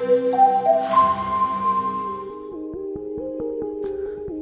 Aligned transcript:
Música 0.00 1.29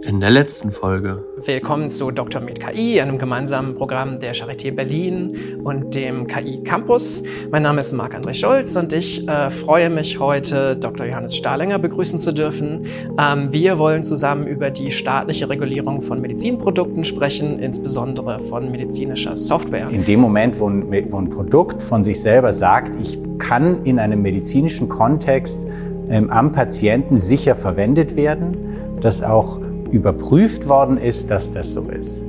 In 0.08 0.20
der 0.20 0.30
letzten 0.30 0.72
Folge. 0.72 1.22
Willkommen 1.44 1.90
zu 1.90 2.10
Dr. 2.10 2.40
Med 2.40 2.58
KI, 2.60 2.98
einem 2.98 3.18
gemeinsamen 3.18 3.74
Programm 3.74 4.20
der 4.20 4.34
Charité 4.34 4.74
Berlin 4.74 5.60
und 5.62 5.94
dem 5.94 6.26
KI 6.26 6.62
Campus. 6.62 7.22
Mein 7.50 7.64
Name 7.64 7.80
ist 7.80 7.92
Marc-André 7.92 8.32
Schulz 8.32 8.74
und 8.76 8.94
ich 8.94 9.28
äh, 9.28 9.50
freue 9.50 9.90
mich 9.90 10.18
heute, 10.18 10.76
Dr. 10.76 11.04
Johannes 11.04 11.36
Stahlinger 11.36 11.78
begrüßen 11.78 12.18
zu 12.18 12.32
dürfen. 12.32 12.86
Ähm, 13.20 13.52
wir 13.52 13.76
wollen 13.76 14.02
zusammen 14.02 14.46
über 14.46 14.70
die 14.70 14.92
staatliche 14.92 15.50
Regulierung 15.50 16.00
von 16.00 16.22
Medizinprodukten 16.22 17.04
sprechen, 17.04 17.58
insbesondere 17.58 18.40
von 18.40 18.70
medizinischer 18.70 19.36
Software. 19.36 19.90
In 19.90 20.06
dem 20.06 20.20
Moment, 20.20 20.58
wo 20.58 20.70
ein, 20.70 20.90
wo 21.12 21.18
ein 21.18 21.28
Produkt 21.28 21.82
von 21.82 22.02
sich 22.02 22.18
selber 22.22 22.54
sagt, 22.54 22.98
ich 22.98 23.18
kann 23.36 23.84
in 23.84 23.98
einem 23.98 24.22
medizinischen 24.22 24.88
Kontext 24.88 25.66
ähm, 26.08 26.30
am 26.30 26.52
Patienten 26.52 27.18
sicher 27.18 27.54
verwendet 27.54 28.16
werden, 28.16 28.56
dass 29.02 29.22
auch 29.22 29.60
überprüft 29.92 30.68
worden 30.68 30.98
ist, 30.98 31.30
dass 31.30 31.52
das 31.52 31.72
so 31.72 31.88
ist. 31.90 32.24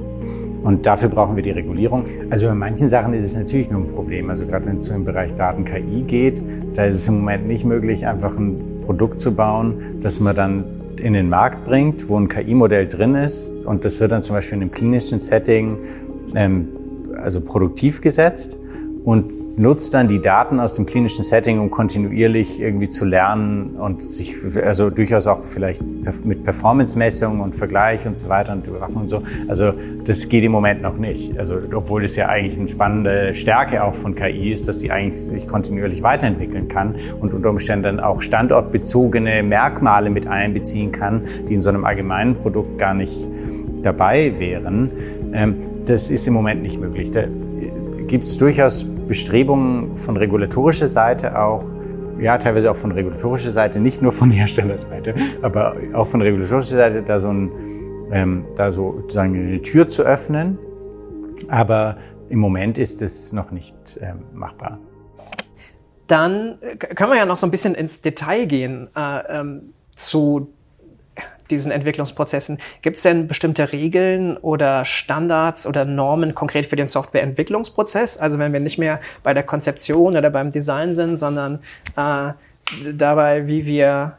Und 0.63 0.85
dafür 0.85 1.09
brauchen 1.09 1.35
wir 1.35 1.43
die 1.43 1.51
Regulierung. 1.51 2.05
Also 2.29 2.47
bei 2.47 2.53
manchen 2.53 2.89
Sachen 2.89 3.13
ist 3.13 3.23
es 3.23 3.35
natürlich 3.35 3.71
nur 3.71 3.81
ein 3.81 3.93
Problem. 3.93 4.29
Also 4.29 4.45
gerade 4.45 4.65
wenn 4.65 4.75
es 4.75 4.87
im 4.89 5.05
Bereich 5.05 5.33
Daten-KI 5.35 6.03
geht, 6.03 6.41
da 6.73 6.85
ist 6.85 6.97
es 6.97 7.07
im 7.07 7.19
Moment 7.19 7.47
nicht 7.47 7.65
möglich, 7.65 8.05
einfach 8.05 8.37
ein 8.37 8.81
Produkt 8.85 9.19
zu 9.19 9.33
bauen, 9.33 10.01
das 10.01 10.19
man 10.19 10.35
dann 10.35 10.65
in 10.97 11.13
den 11.13 11.29
Markt 11.29 11.65
bringt, 11.65 12.09
wo 12.09 12.19
ein 12.19 12.27
KI-Modell 12.27 12.87
drin 12.87 13.15
ist. 13.15 13.53
Und 13.65 13.85
das 13.85 13.99
wird 14.01 14.11
dann 14.11 14.21
zum 14.21 14.35
Beispiel 14.35 14.57
in 14.57 14.63
einem 14.63 14.71
klinischen 14.71 15.19
Setting 15.19 15.77
ähm, 16.35 16.67
also 17.17 17.39
produktiv 17.39 18.01
gesetzt. 18.01 18.57
Und 19.05 19.38
nutzt 19.57 19.93
dann 19.93 20.07
die 20.07 20.21
Daten 20.21 20.59
aus 20.59 20.75
dem 20.75 20.85
klinischen 20.85 21.23
Setting, 21.23 21.59
um 21.59 21.69
kontinuierlich 21.69 22.61
irgendwie 22.61 22.87
zu 22.87 23.05
lernen 23.05 23.75
und 23.77 24.03
sich 24.03 24.35
also 24.63 24.89
durchaus 24.89 25.27
auch 25.27 25.43
vielleicht 25.43 25.81
mit 26.23 26.43
Performance-Messungen 26.43 27.41
und 27.41 27.55
Vergleich 27.55 28.05
und 28.07 28.17
so 28.17 28.29
weiter 28.29 28.53
und 28.53 28.65
Überwachung 28.65 28.95
und 28.95 29.09
so. 29.09 29.23
Also 29.47 29.73
das 30.05 30.29
geht 30.29 30.43
im 30.43 30.51
Moment 30.51 30.81
noch 30.81 30.97
nicht. 30.97 31.37
Also 31.37 31.57
obwohl 31.73 32.03
es 32.03 32.15
ja 32.15 32.29
eigentlich 32.29 32.57
eine 32.57 32.69
spannende 32.69 33.35
Stärke 33.35 33.83
auch 33.83 33.93
von 33.93 34.15
KI 34.15 34.51
ist, 34.51 34.67
dass 34.67 34.79
sie 34.79 34.91
eigentlich 34.91 35.21
sich 35.23 35.47
kontinuierlich 35.47 36.03
weiterentwickeln 36.03 36.67
kann 36.67 36.95
und 37.19 37.33
unter 37.33 37.49
Umständen 37.49 37.83
dann 37.83 37.99
auch 37.99 38.21
standortbezogene 38.21 39.43
Merkmale 39.43 40.09
mit 40.09 40.27
einbeziehen 40.27 40.91
kann, 40.91 41.23
die 41.47 41.55
in 41.55 41.61
so 41.61 41.69
einem 41.69 41.85
allgemeinen 41.85 42.35
Produkt 42.35 42.77
gar 42.77 42.93
nicht 42.93 43.27
dabei 43.83 44.39
wären. 44.39 44.89
Ähm, 45.33 45.55
das 45.85 46.11
ist 46.11 46.27
im 46.27 46.33
Moment 46.33 46.61
nicht 46.61 46.79
möglich. 46.79 47.11
Gibt 48.09 48.23
es 48.23 48.39
durchaus 48.39 48.83
Bestrebungen 49.07 49.95
von 49.95 50.17
regulatorischer 50.17 50.89
Seite 50.89 51.39
auch, 51.39 51.63
ja, 52.19 52.39
teilweise 52.39 52.71
auch 52.71 52.75
von 52.75 52.91
regulatorischer 52.91 53.51
Seite, 53.51 53.79
nicht 53.79 54.01
nur 54.01 54.11
von 54.11 54.31
Herstellerseite, 54.31 55.13
aber 55.43 55.75
auch 55.93 56.07
von 56.07 56.19
regulatorischer 56.19 56.75
Seite, 56.75 57.03
da 57.03 57.19
so 57.19 57.29
ein, 57.29 57.51
ähm, 58.11 58.45
da 58.55 58.71
so 58.71 59.01
sozusagen 59.01 59.35
eine 59.35 59.61
Tür 59.61 59.87
zu 59.87 60.01
öffnen. 60.01 60.57
Aber 61.49 61.97
im 62.29 62.39
Moment 62.39 62.79
ist 62.79 63.03
es 63.03 63.31
noch 63.31 63.51
nicht 63.51 63.75
ähm, 64.01 64.23
machbar. 64.33 64.79
Dann 66.07 66.57
äh, 66.61 66.77
können 66.77 67.11
wir 67.11 67.17
ja 67.17 67.27
noch 67.27 67.37
so 67.37 67.45
ein 67.45 67.51
bisschen 67.51 67.75
ins 67.75 68.01
Detail 68.01 68.47
gehen 68.47 68.89
äh, 68.95 69.39
ähm, 69.39 69.73
zu 69.95 70.51
diesen 71.51 71.71
Entwicklungsprozessen. 71.71 72.59
Gibt 72.81 72.97
es 72.97 73.03
denn 73.03 73.27
bestimmte 73.27 73.71
Regeln 73.71 74.37
oder 74.37 74.85
Standards 74.85 75.67
oder 75.67 75.85
Normen 75.85 76.35
konkret 76.35 76.65
für 76.65 76.75
den 76.75 76.87
Softwareentwicklungsprozess? 76.87 78.17
Also 78.17 78.39
wenn 78.39 78.53
wir 78.53 78.59
nicht 78.59 78.77
mehr 78.77 78.99
bei 79.23 79.33
der 79.33 79.43
Konzeption 79.43 80.15
oder 80.15 80.29
beim 80.29 80.51
Design 80.51 80.95
sind, 80.95 81.17
sondern 81.17 81.59
äh, 81.95 82.33
dabei, 82.93 83.47
wie 83.47 83.65
wir 83.65 84.17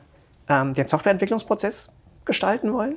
ähm, 0.48 0.75
den 0.75 0.87
Softwareentwicklungsprozess 0.87 1.97
gestalten 2.25 2.72
wollen? 2.72 2.97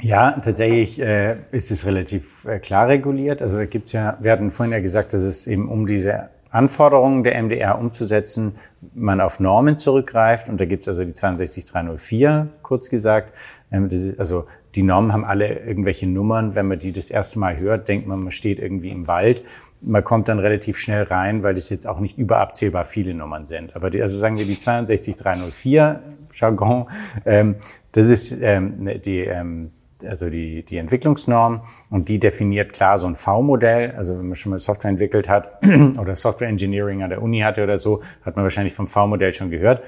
Ja, 0.00 0.32
tatsächlich 0.32 1.00
äh, 1.00 1.36
ist 1.52 1.70
es 1.70 1.86
relativ 1.86 2.44
äh, 2.44 2.58
klar 2.58 2.88
reguliert. 2.88 3.40
Also 3.40 3.58
da 3.58 3.66
gibt's 3.66 3.92
ja, 3.92 4.16
wir 4.20 4.32
hatten 4.32 4.50
vorhin 4.50 4.72
ja 4.72 4.80
gesagt, 4.80 5.12
dass 5.12 5.22
es 5.22 5.46
eben 5.46 5.68
um 5.68 5.86
diese 5.86 6.28
Anforderungen 6.52 7.24
der 7.24 7.42
MDR 7.42 7.78
umzusetzen, 7.78 8.56
man 8.94 9.20
auf 9.20 9.40
Normen 9.40 9.78
zurückgreift. 9.78 10.48
Und 10.48 10.60
da 10.60 10.66
gibt's 10.66 10.86
also 10.86 11.04
die 11.04 11.12
62304, 11.12 12.48
kurz 12.62 12.90
gesagt. 12.90 13.32
Ähm, 13.72 13.88
ist, 13.88 14.18
also 14.20 14.46
die 14.74 14.82
Normen 14.82 15.12
haben 15.12 15.24
alle 15.24 15.60
irgendwelche 15.60 16.06
Nummern. 16.06 16.54
Wenn 16.54 16.68
man 16.68 16.78
die 16.78 16.92
das 16.92 17.10
erste 17.10 17.38
Mal 17.38 17.58
hört, 17.58 17.88
denkt 17.88 18.06
man, 18.06 18.20
man 18.20 18.32
steht 18.32 18.58
irgendwie 18.58 18.90
im 18.90 19.06
Wald. 19.06 19.44
Man 19.80 20.04
kommt 20.04 20.28
dann 20.28 20.38
relativ 20.38 20.76
schnell 20.76 21.04
rein, 21.04 21.42
weil 21.42 21.54
das 21.54 21.70
jetzt 21.70 21.86
auch 21.86 22.00
nicht 22.00 22.18
überabzählbar 22.18 22.84
viele 22.84 23.14
Nummern 23.14 23.46
sind. 23.46 23.74
Aber 23.74 23.88
die, 23.90 24.02
also 24.02 24.16
sagen 24.16 24.36
wir 24.38 24.44
die 24.44 24.54
62304 24.54 26.02
Jargon, 26.32 26.86
ähm, 27.24 27.56
das 27.92 28.08
ist 28.08 28.32
ähm, 28.40 28.90
die 29.04 29.20
ähm, 29.20 29.72
also 30.06 30.30
die, 30.30 30.62
die 30.64 30.76
Entwicklungsnorm 30.76 31.62
und 31.90 32.08
die 32.08 32.18
definiert 32.18 32.72
klar 32.72 32.98
so 32.98 33.06
ein 33.06 33.16
V-Modell. 33.16 33.92
Also 33.96 34.18
wenn 34.18 34.28
man 34.28 34.36
schon 34.36 34.50
mal 34.50 34.58
Software 34.58 34.90
entwickelt 34.90 35.28
hat 35.28 35.58
oder 35.98 36.16
Software 36.16 36.48
Engineering 36.48 37.02
an 37.02 37.10
der 37.10 37.22
Uni 37.22 37.40
hatte 37.40 37.62
oder 37.62 37.78
so, 37.78 38.02
hat 38.24 38.36
man 38.36 38.44
wahrscheinlich 38.44 38.74
vom 38.74 38.88
V-Modell 38.88 39.32
schon 39.32 39.50
gehört. 39.50 39.82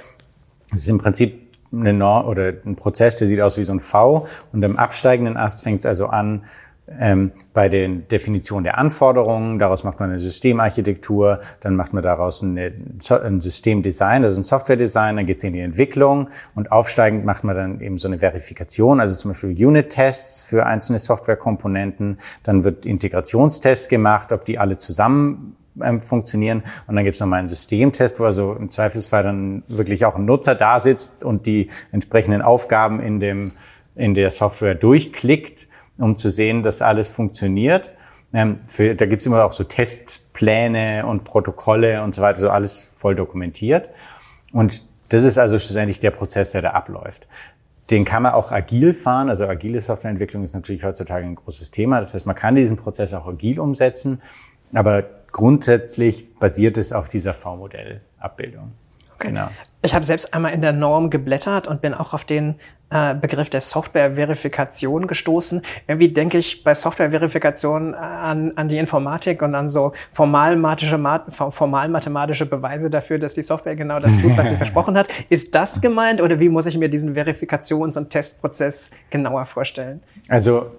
Es 0.72 0.80
ist 0.82 0.88
im 0.88 0.98
Prinzip 0.98 1.44
eine 1.72 1.92
Norm 1.92 2.26
oder 2.26 2.52
ein 2.64 2.76
Prozess, 2.76 3.18
der 3.18 3.28
sieht 3.28 3.40
aus 3.40 3.58
wie 3.58 3.64
so 3.64 3.72
ein 3.72 3.80
V 3.80 4.26
und 4.52 4.62
im 4.62 4.76
absteigenden 4.76 5.36
Ast 5.36 5.62
fängt 5.62 5.80
es 5.80 5.86
also 5.86 6.06
an, 6.06 6.44
ähm, 6.86 7.32
bei 7.54 7.68
den 7.68 8.06
Definitionen 8.08 8.64
der 8.64 8.78
Anforderungen. 8.78 9.58
Daraus 9.58 9.84
macht 9.84 10.00
man 10.00 10.10
eine 10.10 10.18
Systemarchitektur, 10.18 11.40
dann 11.60 11.76
macht 11.76 11.94
man 11.94 12.02
daraus 12.02 12.42
eine, 12.42 12.72
ein 13.22 13.40
Systemdesign, 13.40 14.24
also 14.24 14.40
ein 14.40 14.44
Softwaredesign, 14.44 15.16
dann 15.16 15.26
geht 15.26 15.38
es 15.38 15.44
in 15.44 15.54
die 15.54 15.60
Entwicklung 15.60 16.28
und 16.54 16.72
aufsteigend 16.72 17.24
macht 17.24 17.44
man 17.44 17.56
dann 17.56 17.80
eben 17.80 17.98
so 17.98 18.08
eine 18.08 18.18
Verifikation, 18.18 19.00
also 19.00 19.14
zum 19.14 19.32
Beispiel 19.32 19.66
Unit-Tests 19.66 20.42
für 20.42 20.66
einzelne 20.66 20.98
Softwarekomponenten. 20.98 22.18
Dann 22.42 22.64
wird 22.64 22.84
Integrationstest 22.84 23.88
gemacht, 23.88 24.30
ob 24.30 24.44
die 24.44 24.58
alle 24.58 24.76
zusammen 24.76 25.56
ähm, 25.82 26.02
funktionieren. 26.02 26.62
Und 26.86 26.96
dann 26.96 27.04
gibt 27.04 27.14
es 27.14 27.20
nochmal 27.20 27.40
einen 27.40 27.48
Systemtest, 27.48 28.20
wo 28.20 28.24
also 28.24 28.54
im 28.54 28.70
Zweifelsfall 28.70 29.22
dann 29.22 29.62
wirklich 29.68 30.04
auch 30.04 30.16
ein 30.16 30.24
Nutzer 30.26 30.54
da 30.54 30.80
sitzt 30.80 31.24
und 31.24 31.46
die 31.46 31.70
entsprechenden 31.92 32.42
Aufgaben 32.42 33.00
in 33.00 33.20
dem 33.20 33.52
in 33.96 34.14
der 34.14 34.32
Software 34.32 34.74
durchklickt 34.74 35.68
um 35.98 36.16
zu 36.16 36.30
sehen, 36.30 36.62
dass 36.62 36.82
alles 36.82 37.08
funktioniert. 37.08 37.92
Ähm, 38.32 38.60
für, 38.66 38.94
da 38.94 39.06
gibt's 39.06 39.26
immer 39.26 39.44
auch 39.44 39.52
so 39.52 39.64
Testpläne 39.64 41.06
und 41.06 41.24
Protokolle 41.24 42.02
und 42.02 42.14
so 42.14 42.22
weiter, 42.22 42.40
so 42.40 42.50
alles 42.50 42.84
voll 42.84 43.14
dokumentiert. 43.14 43.88
Und 44.52 44.82
das 45.08 45.22
ist 45.22 45.38
also 45.38 45.58
schlussendlich 45.58 46.00
der 46.00 46.10
Prozess, 46.10 46.52
der 46.52 46.62
da 46.62 46.70
abläuft. 46.70 47.26
Den 47.90 48.04
kann 48.04 48.22
man 48.22 48.32
auch 48.32 48.50
agil 48.50 48.92
fahren. 48.92 49.28
Also 49.28 49.46
agile 49.46 49.80
Softwareentwicklung 49.80 50.42
ist 50.42 50.54
natürlich 50.54 50.82
heutzutage 50.84 51.26
ein 51.26 51.34
großes 51.34 51.70
Thema. 51.70 52.00
Das 52.00 52.14
heißt, 52.14 52.26
man 52.26 52.34
kann 52.34 52.56
diesen 52.56 52.76
Prozess 52.76 53.12
auch 53.14 53.26
agil 53.26 53.60
umsetzen, 53.60 54.22
aber 54.72 55.04
grundsätzlich 55.30 56.34
basiert 56.34 56.78
es 56.78 56.92
auf 56.92 57.08
dieser 57.08 57.34
V-Modell-Abbildung. 57.34 58.72
Okay. 59.16 59.28
Genau. 59.28 59.48
Ich 59.82 59.94
habe 59.94 60.04
selbst 60.04 60.32
einmal 60.34 60.52
in 60.52 60.62
der 60.62 60.72
Norm 60.72 61.10
geblättert 61.10 61.68
und 61.68 61.80
bin 61.80 61.94
auch 61.94 62.14
auf 62.14 62.24
den 62.24 62.56
äh, 62.94 63.12
Begriff 63.12 63.50
der 63.50 63.60
Software-Verifikation 63.60 65.08
gestoßen. 65.08 65.62
Irgendwie 65.88 66.12
denke 66.12 66.38
ich 66.38 66.62
bei 66.62 66.74
Software-Verifikation 66.74 67.92
an, 67.92 68.52
an 68.54 68.68
die 68.68 68.78
Informatik 68.78 69.42
und 69.42 69.56
an 69.56 69.68
so 69.68 69.92
formal-mathematische 70.12 70.96
formal 71.50 71.88
Beweise 71.90 72.90
dafür, 72.90 73.18
dass 73.18 73.34
die 73.34 73.42
Software 73.42 73.74
genau 73.74 73.98
das 73.98 74.16
tut, 74.16 74.36
was 74.36 74.48
sie 74.48 74.56
versprochen 74.64 74.96
hat. 74.96 75.08
Ist 75.28 75.56
das 75.56 75.80
gemeint 75.80 76.22
oder 76.22 76.38
wie 76.38 76.48
muss 76.48 76.66
ich 76.66 76.78
mir 76.78 76.88
diesen 76.88 77.16
Verifikations- 77.16 77.98
und 77.98 78.10
Testprozess 78.10 78.92
genauer 79.10 79.46
vorstellen? 79.46 80.00
Also 80.28 80.70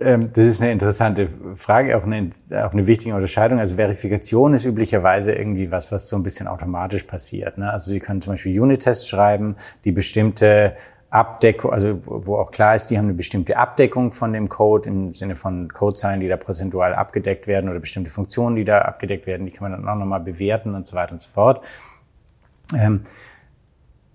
ähm, 0.00 0.30
das 0.32 0.46
ist 0.46 0.62
eine 0.62 0.72
interessante 0.72 1.28
Frage, 1.56 1.94
auch 1.98 2.04
eine, 2.04 2.30
auch 2.52 2.72
eine 2.72 2.86
wichtige 2.86 3.14
Unterscheidung. 3.14 3.58
Also 3.58 3.76
Verifikation 3.76 4.54
ist 4.54 4.64
üblicherweise 4.64 5.32
irgendwie 5.34 5.70
was, 5.70 5.92
was 5.92 6.08
so 6.08 6.16
ein 6.16 6.22
bisschen 6.22 6.46
automatisch 6.46 7.02
passiert. 7.02 7.58
Ne? 7.58 7.70
Also 7.70 7.90
Sie 7.90 8.00
können 8.00 8.22
zum 8.22 8.32
Beispiel 8.32 8.58
Unit-Tests 8.58 9.06
schreiben, 9.06 9.56
die 9.84 9.92
bestimmte 9.92 10.74
Abdeckung, 11.10 11.72
also 11.72 12.00
wo 12.04 12.36
auch 12.36 12.50
klar 12.50 12.76
ist, 12.76 12.88
die 12.88 12.98
haben 12.98 13.06
eine 13.06 13.14
bestimmte 13.14 13.56
Abdeckung 13.56 14.12
von 14.12 14.32
dem 14.34 14.48
Code 14.48 14.88
im 14.88 15.14
Sinne 15.14 15.36
von 15.36 15.72
Codezeilen, 15.72 16.20
die 16.20 16.28
da 16.28 16.36
prozentual 16.36 16.94
abgedeckt 16.94 17.46
werden 17.46 17.70
oder 17.70 17.80
bestimmte 17.80 18.10
Funktionen, 18.10 18.56
die 18.56 18.64
da 18.64 18.82
abgedeckt 18.82 19.26
werden, 19.26 19.46
die 19.46 19.52
kann 19.52 19.70
man 19.70 19.80
dann 19.80 19.88
auch 19.88 19.98
nochmal 19.98 20.20
bewerten 20.20 20.74
und 20.74 20.86
so 20.86 20.96
weiter 20.96 21.12
und 21.12 21.20
so 21.20 21.30
fort. 21.30 21.64
Ähm, 22.76 23.06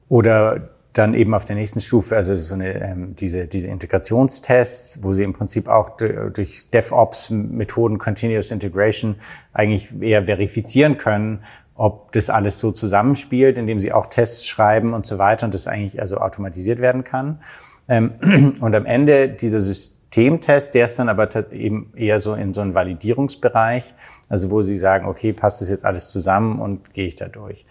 oder 0.08 0.70
dann 0.94 1.16
eben 1.16 1.34
auf 1.34 1.44
der 1.44 1.56
nächsten 1.56 1.82
Stufe, 1.82 2.16
also 2.16 2.36
so 2.36 2.54
eine, 2.54 2.76
ähm, 2.76 3.16
diese, 3.16 3.48
diese 3.48 3.68
Integrationstests, 3.70 5.04
wo 5.04 5.14
sie 5.16 5.24
im 5.24 5.34
Prinzip 5.34 5.68
auch 5.68 5.98
durch 5.98 6.70
DevOps-Methoden, 6.70 7.98
Continuous 7.98 8.52
Integration, 8.52 9.16
eigentlich 9.54 9.90
eher 10.00 10.26
verifizieren 10.26 11.00
können, 11.00 11.44
ob 11.76 12.12
das 12.12 12.30
alles 12.30 12.60
so 12.60 12.72
zusammenspielt, 12.72 13.58
indem 13.58 13.80
sie 13.80 13.92
auch 13.92 14.06
Tests 14.08 14.46
schreiben 14.46 14.94
und 14.94 15.06
so 15.06 15.18
weiter 15.18 15.46
und 15.46 15.54
das 15.54 15.68
eigentlich 15.68 16.00
also 16.00 16.18
automatisiert 16.18 16.80
werden 16.80 17.04
kann. 17.04 17.40
Ähm, 17.88 18.14
und 18.62 18.76
am 18.76 18.86
Ende 18.86 19.30
dieser 19.30 19.62
Systemtest, 19.62 20.76
der 20.76 20.86
ist 20.86 21.00
dann 21.00 21.10
aber 21.10 21.30
eben 21.52 21.92
eher 21.96 22.20
so 22.20 22.36
in 22.36 22.54
so 22.54 22.62
einen 22.62 22.76
Validierungsbereich, 22.76 23.96
also 24.30 24.52
wo 24.52 24.62
sie 24.62 24.76
sagen, 24.76 25.08
okay, 25.08 25.34
passt 25.34 25.62
das 25.62 25.70
jetzt 25.70 25.86
alles 25.86 26.10
zusammen 26.10 26.60
und 26.60 26.94
gehe 26.94 27.08
ich 27.08 27.16
da 27.16 27.28
durch. 27.28 27.66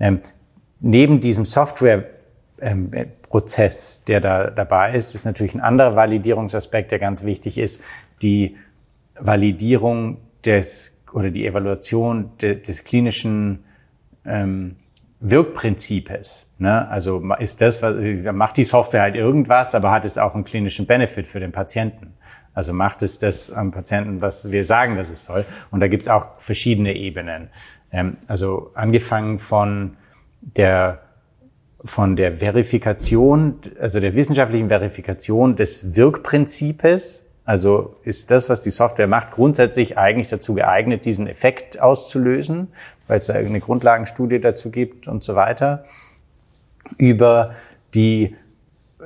Ähm, 0.00 0.18
neben 0.80 1.20
diesem 1.20 1.44
Software-Prozess, 1.44 4.02
der 4.04 4.20
da 4.20 4.50
dabei 4.50 4.94
ist, 4.94 5.14
ist 5.14 5.24
natürlich 5.24 5.54
ein 5.54 5.60
anderer 5.60 5.94
Validierungsaspekt, 5.94 6.90
der 6.90 6.98
ganz 6.98 7.22
wichtig 7.24 7.58
ist, 7.58 7.80
die 8.20 8.56
Validierung 9.18 10.16
des 10.44 11.03
oder 11.14 11.30
die 11.30 11.46
Evaluation 11.46 12.32
de, 12.42 12.60
des 12.60 12.84
klinischen 12.84 13.64
ähm, 14.26 14.76
Wirkprinzipes. 15.20 16.54
Ne? 16.58 16.86
Also 16.88 17.22
ist 17.38 17.60
das, 17.60 17.82
was, 17.82 17.96
macht 18.32 18.56
die 18.56 18.64
Software 18.64 19.02
halt 19.02 19.14
irgendwas, 19.14 19.74
aber 19.74 19.90
hat 19.90 20.04
es 20.04 20.18
auch 20.18 20.34
einen 20.34 20.44
klinischen 20.44 20.86
Benefit 20.86 21.26
für 21.26 21.40
den 21.40 21.52
Patienten. 21.52 22.14
Also 22.52 22.72
macht 22.72 23.02
es 23.02 23.18
das 23.18 23.50
am 23.52 23.70
Patienten, 23.70 24.22
was 24.22 24.52
wir 24.52 24.64
sagen, 24.64 24.96
dass 24.96 25.08
es 25.08 25.24
soll. 25.24 25.44
Und 25.70 25.80
da 25.80 25.88
gibt 25.88 26.02
es 26.02 26.08
auch 26.08 26.38
verschiedene 26.38 26.94
Ebenen. 26.94 27.48
Ähm, 27.90 28.16
also 28.26 28.72
angefangen 28.74 29.38
von 29.38 29.96
der 30.40 31.00
von 31.86 32.16
der 32.16 32.38
Verifikation, 32.38 33.60
also 33.78 34.00
der 34.00 34.14
wissenschaftlichen 34.14 34.68
Verifikation 34.68 35.54
des 35.54 35.94
Wirkprinzipes. 35.94 37.23
Also 37.44 37.96
ist 38.04 38.30
das, 38.30 38.48
was 38.48 38.62
die 38.62 38.70
Software 38.70 39.06
macht, 39.06 39.32
grundsätzlich 39.32 39.98
eigentlich 39.98 40.28
dazu 40.28 40.54
geeignet, 40.54 41.04
diesen 41.04 41.26
Effekt 41.26 41.80
auszulösen, 41.80 42.68
weil 43.06 43.18
es 43.18 43.26
da 43.26 43.34
eine 43.34 43.60
Grundlagenstudie 43.60 44.40
dazu 44.40 44.70
gibt 44.70 45.08
und 45.08 45.22
so 45.22 45.34
weiter. 45.34 45.84
Über 46.96 47.54
die 47.94 48.34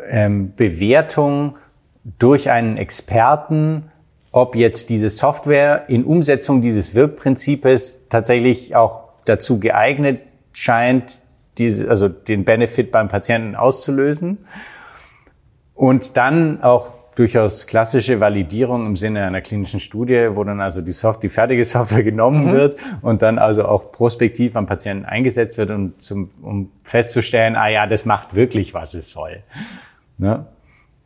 ähm, 0.09 0.53
Bewertung 0.55 1.57
durch 2.19 2.51
einen 2.51 2.77
Experten, 2.77 3.91
ob 4.31 4.55
jetzt 4.55 4.89
diese 4.89 5.11
Software 5.11 5.89
in 5.89 6.05
Umsetzung 6.05 6.63
dieses 6.63 6.95
Wirkprinzipes 6.95 8.09
tatsächlich 8.09 8.77
auch 8.77 9.09
dazu 9.25 9.59
geeignet 9.59 10.21
scheint, 10.53 11.21
diese, 11.59 11.91
also 11.91 12.09
den 12.09 12.45
Benefit 12.45 12.93
beim 12.93 13.09
Patienten 13.09 13.57
auszulösen. 13.57 14.47
Und 15.75 16.17
dann 16.17 16.63
auch 16.63 16.98
durchaus 17.19 17.67
klassische 17.67 18.21
Validierung 18.21 18.87
im 18.87 18.97
Sinne 18.97 19.25
einer 19.25 19.41
klinischen 19.41 19.81
Studie, 19.81 20.29
wo 20.33 20.45
dann 20.45 20.61
also 20.61 20.83
die, 20.83 20.93
Soft 20.93 21.23
die 21.23 21.29
fertige 21.29 21.65
Software 21.67 22.05
genommen 22.05 22.47
mhm. 22.47 22.53
wird 22.53 22.79
und 23.03 23.23
dann 23.23 23.39
also 23.39 23.65
auch 23.65 23.91
prospektiv 23.91 24.55
am 24.55 24.67
Patienten 24.67 25.05
eingesetzt 25.05 25.59
wird, 25.59 25.71
um, 25.71 25.99
zum, 25.99 26.31
um 26.43 26.71
festzustellen, 26.85 27.57
ah 27.57 27.69
ja, 27.69 27.87
das 27.87 28.05
macht 28.05 28.35
wirklich, 28.35 28.73
was 28.73 28.95
es 28.95 29.11
soll. 29.11 29.43
Ne? 30.17 30.47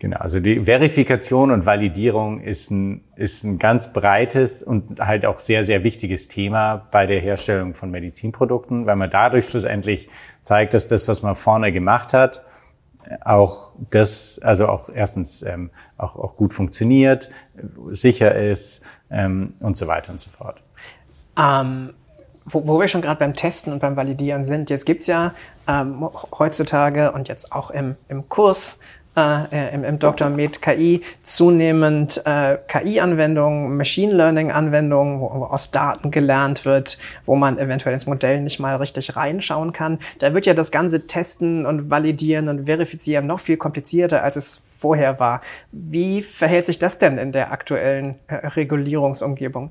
Genau, 0.02 0.18
also 0.18 0.40
die 0.40 0.60
Verifikation 0.60 1.52
und 1.52 1.64
Validierung 1.64 2.40
ist 2.40 2.72
ein, 2.72 3.04
ist 3.14 3.44
ein 3.44 3.60
ganz 3.60 3.92
breites 3.92 4.62
und 4.62 4.98
halt 4.98 5.24
auch 5.24 5.38
sehr, 5.38 5.62
sehr 5.62 5.84
wichtiges 5.84 6.26
Thema 6.26 6.88
bei 6.90 7.06
der 7.06 7.20
Herstellung 7.20 7.74
von 7.74 7.90
Medizinprodukten, 7.92 8.84
weil 8.84 8.96
man 8.96 9.10
dadurch 9.10 9.48
schlussendlich 9.48 10.08
zeigt, 10.42 10.74
dass 10.74 10.88
das, 10.88 11.06
was 11.06 11.22
man 11.22 11.36
vorne 11.36 11.70
gemacht 11.70 12.14
hat, 12.14 12.42
auch 13.24 13.72
das, 13.90 14.38
also 14.40 14.68
auch 14.68 14.88
erstens 14.88 15.42
ähm, 15.42 15.70
auch, 15.98 16.16
auch 16.16 16.36
gut 16.36 16.54
funktioniert, 16.54 17.30
sicher 17.90 18.34
ist 18.34 18.82
ähm, 19.10 19.54
und 19.60 19.76
so 19.76 19.86
weiter 19.86 20.12
und 20.12 20.20
so 20.20 20.30
fort. 20.30 20.60
Ähm, 21.38 21.94
wo, 22.44 22.66
wo 22.66 22.80
wir 22.80 22.88
schon 22.88 23.02
gerade 23.02 23.18
beim 23.18 23.34
Testen 23.34 23.72
und 23.72 23.78
beim 23.78 23.96
Validieren 23.96 24.44
sind, 24.44 24.70
jetzt 24.70 24.84
gibt's 24.84 25.06
ja 25.06 25.34
ähm, 25.68 26.08
heutzutage 26.38 27.12
und 27.12 27.28
jetzt 27.28 27.52
auch 27.52 27.70
im, 27.70 27.96
im 28.08 28.28
Kurs 28.28 28.80
äh, 29.16 29.74
im, 29.74 29.84
im 29.84 29.98
Dr. 29.98 30.30
Med 30.30 30.62
KI 30.62 31.02
zunehmend 31.22 32.22
äh, 32.24 32.58
KI-Anwendungen, 32.66 33.76
Machine 33.76 34.12
Learning-Anwendungen, 34.12 35.20
wo, 35.20 35.30
wo 35.34 35.44
aus 35.44 35.70
Daten 35.70 36.10
gelernt 36.10 36.64
wird, 36.64 36.98
wo 37.26 37.36
man 37.36 37.58
eventuell 37.58 37.94
ins 37.94 38.06
Modell 38.06 38.40
nicht 38.40 38.58
mal 38.58 38.76
richtig 38.76 39.16
reinschauen 39.16 39.72
kann. 39.72 39.98
Da 40.18 40.34
wird 40.34 40.46
ja 40.46 40.54
das 40.54 40.70
ganze 40.70 41.06
Testen 41.06 41.66
und 41.66 41.90
Validieren 41.90 42.48
und 42.48 42.66
Verifizieren 42.66 43.26
noch 43.26 43.40
viel 43.40 43.56
komplizierter, 43.56 44.22
als 44.22 44.36
es 44.36 44.56
vorher 44.56 45.20
war. 45.20 45.42
Wie 45.70 46.22
verhält 46.22 46.66
sich 46.66 46.78
das 46.78 46.98
denn 46.98 47.18
in 47.18 47.32
der 47.32 47.52
aktuellen 47.52 48.16
äh, 48.26 48.34
Regulierungsumgebung? 48.46 49.70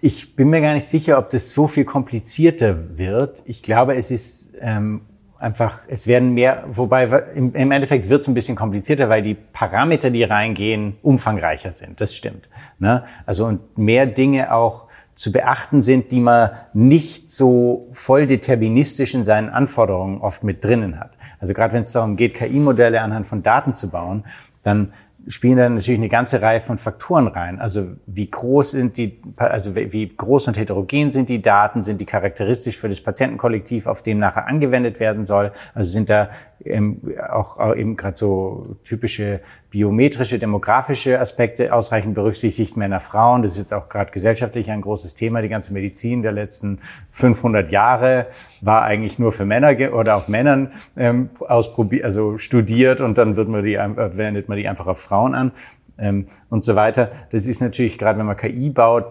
Ich 0.00 0.36
bin 0.36 0.50
mir 0.50 0.60
gar 0.60 0.74
nicht 0.74 0.86
sicher, 0.86 1.18
ob 1.18 1.30
das 1.30 1.52
so 1.52 1.66
viel 1.66 1.84
komplizierter 1.84 2.98
wird. 2.98 3.42
Ich 3.46 3.62
glaube, 3.62 3.96
es 3.96 4.10
ist 4.10 4.50
ähm, 4.60 5.00
einfach, 5.44 5.80
es 5.88 6.06
werden 6.06 6.32
mehr, 6.32 6.64
wobei 6.66 7.04
im, 7.34 7.54
Endeffekt 7.70 8.08
wird 8.08 8.22
es 8.22 8.28
ein 8.28 8.34
bisschen 8.34 8.56
komplizierter, 8.56 9.08
weil 9.08 9.22
die 9.22 9.34
Parameter, 9.34 10.10
die 10.10 10.24
reingehen, 10.24 10.96
umfangreicher 11.02 11.70
sind. 11.70 12.00
Das 12.00 12.16
stimmt. 12.16 12.48
Ne? 12.78 13.04
Also 13.26 13.44
und 13.44 13.78
mehr 13.78 14.06
Dinge 14.06 14.52
auch 14.52 14.86
zu 15.14 15.30
beachten 15.30 15.82
sind, 15.82 16.10
die 16.10 16.18
man 16.18 16.50
nicht 16.72 17.30
so 17.30 17.88
voll 17.92 18.26
deterministisch 18.26 19.14
in 19.14 19.24
seinen 19.24 19.50
Anforderungen 19.50 20.20
oft 20.20 20.42
mit 20.42 20.64
drinnen 20.64 20.98
hat. 20.98 21.12
Also 21.38 21.54
gerade 21.54 21.74
wenn 21.74 21.82
es 21.82 21.92
darum 21.92 22.16
geht, 22.16 22.34
KI-Modelle 22.34 23.00
anhand 23.00 23.26
von 23.26 23.42
Daten 23.42 23.74
zu 23.74 23.90
bauen, 23.90 24.24
dann 24.64 24.92
spielen 25.26 25.56
dann 25.56 25.74
natürlich 25.74 25.98
eine 25.98 26.08
ganze 26.08 26.42
Reihe 26.42 26.60
von 26.60 26.78
Faktoren 26.78 27.28
rein. 27.28 27.58
Also 27.58 27.92
wie 28.06 28.30
groß 28.30 28.72
sind 28.72 28.96
die, 28.96 29.20
also 29.36 29.74
wie 29.74 30.08
groß 30.08 30.48
und 30.48 30.56
heterogen 30.56 31.10
sind 31.10 31.28
die 31.28 31.40
Daten, 31.40 31.82
sind 31.82 32.00
die 32.00 32.04
charakteristisch 32.04 32.76
für 32.76 32.88
das 32.88 33.00
Patientenkollektiv, 33.00 33.86
auf 33.86 34.02
dem 34.02 34.18
nachher 34.18 34.46
angewendet 34.46 35.00
werden 35.00 35.24
soll. 35.26 35.52
Also 35.74 35.90
sind 35.90 36.10
da 36.10 36.28
ähm, 36.64 37.00
auch, 37.30 37.58
auch 37.58 37.74
eben 37.74 37.96
gerade 37.96 38.16
so 38.16 38.76
typische 38.84 39.40
biometrische, 39.70 40.38
demografische 40.38 41.18
Aspekte 41.20 41.72
ausreichend 41.72 42.14
berücksichtigt, 42.14 42.76
Männer, 42.76 43.00
Frauen. 43.00 43.42
Das 43.42 43.52
ist 43.52 43.58
jetzt 43.58 43.74
auch 43.74 43.88
gerade 43.88 44.12
gesellschaftlich 44.12 44.70
ein 44.70 44.80
großes 44.80 45.14
Thema. 45.14 45.42
Die 45.42 45.48
ganze 45.48 45.72
Medizin 45.72 46.22
der 46.22 46.32
letzten 46.32 46.78
500 47.10 47.72
Jahre 47.72 48.26
war 48.60 48.82
eigentlich 48.82 49.18
nur 49.18 49.32
für 49.32 49.44
Männer 49.44 49.74
oder 49.92 50.16
auf 50.16 50.28
Männern 50.28 50.72
ähm, 50.96 51.30
ausprobiert, 51.40 52.04
also 52.04 52.38
studiert 52.38 53.00
und 53.00 53.18
dann 53.18 53.36
wird 53.36 53.48
man 53.48 53.64
die, 53.64 53.74
äh, 53.74 54.16
wendet 54.16 54.48
man 54.48 54.58
die 54.58 54.68
einfach 54.68 54.86
auf 54.86 55.00
Frauen 55.00 55.34
an 55.34 55.52
ähm, 55.98 56.26
und 56.50 56.64
so 56.64 56.76
weiter. 56.76 57.10
Das 57.30 57.46
ist 57.46 57.60
natürlich 57.60 57.98
gerade, 57.98 58.18
wenn 58.18 58.26
man 58.26 58.36
KI 58.36 58.70
baut, 58.70 59.06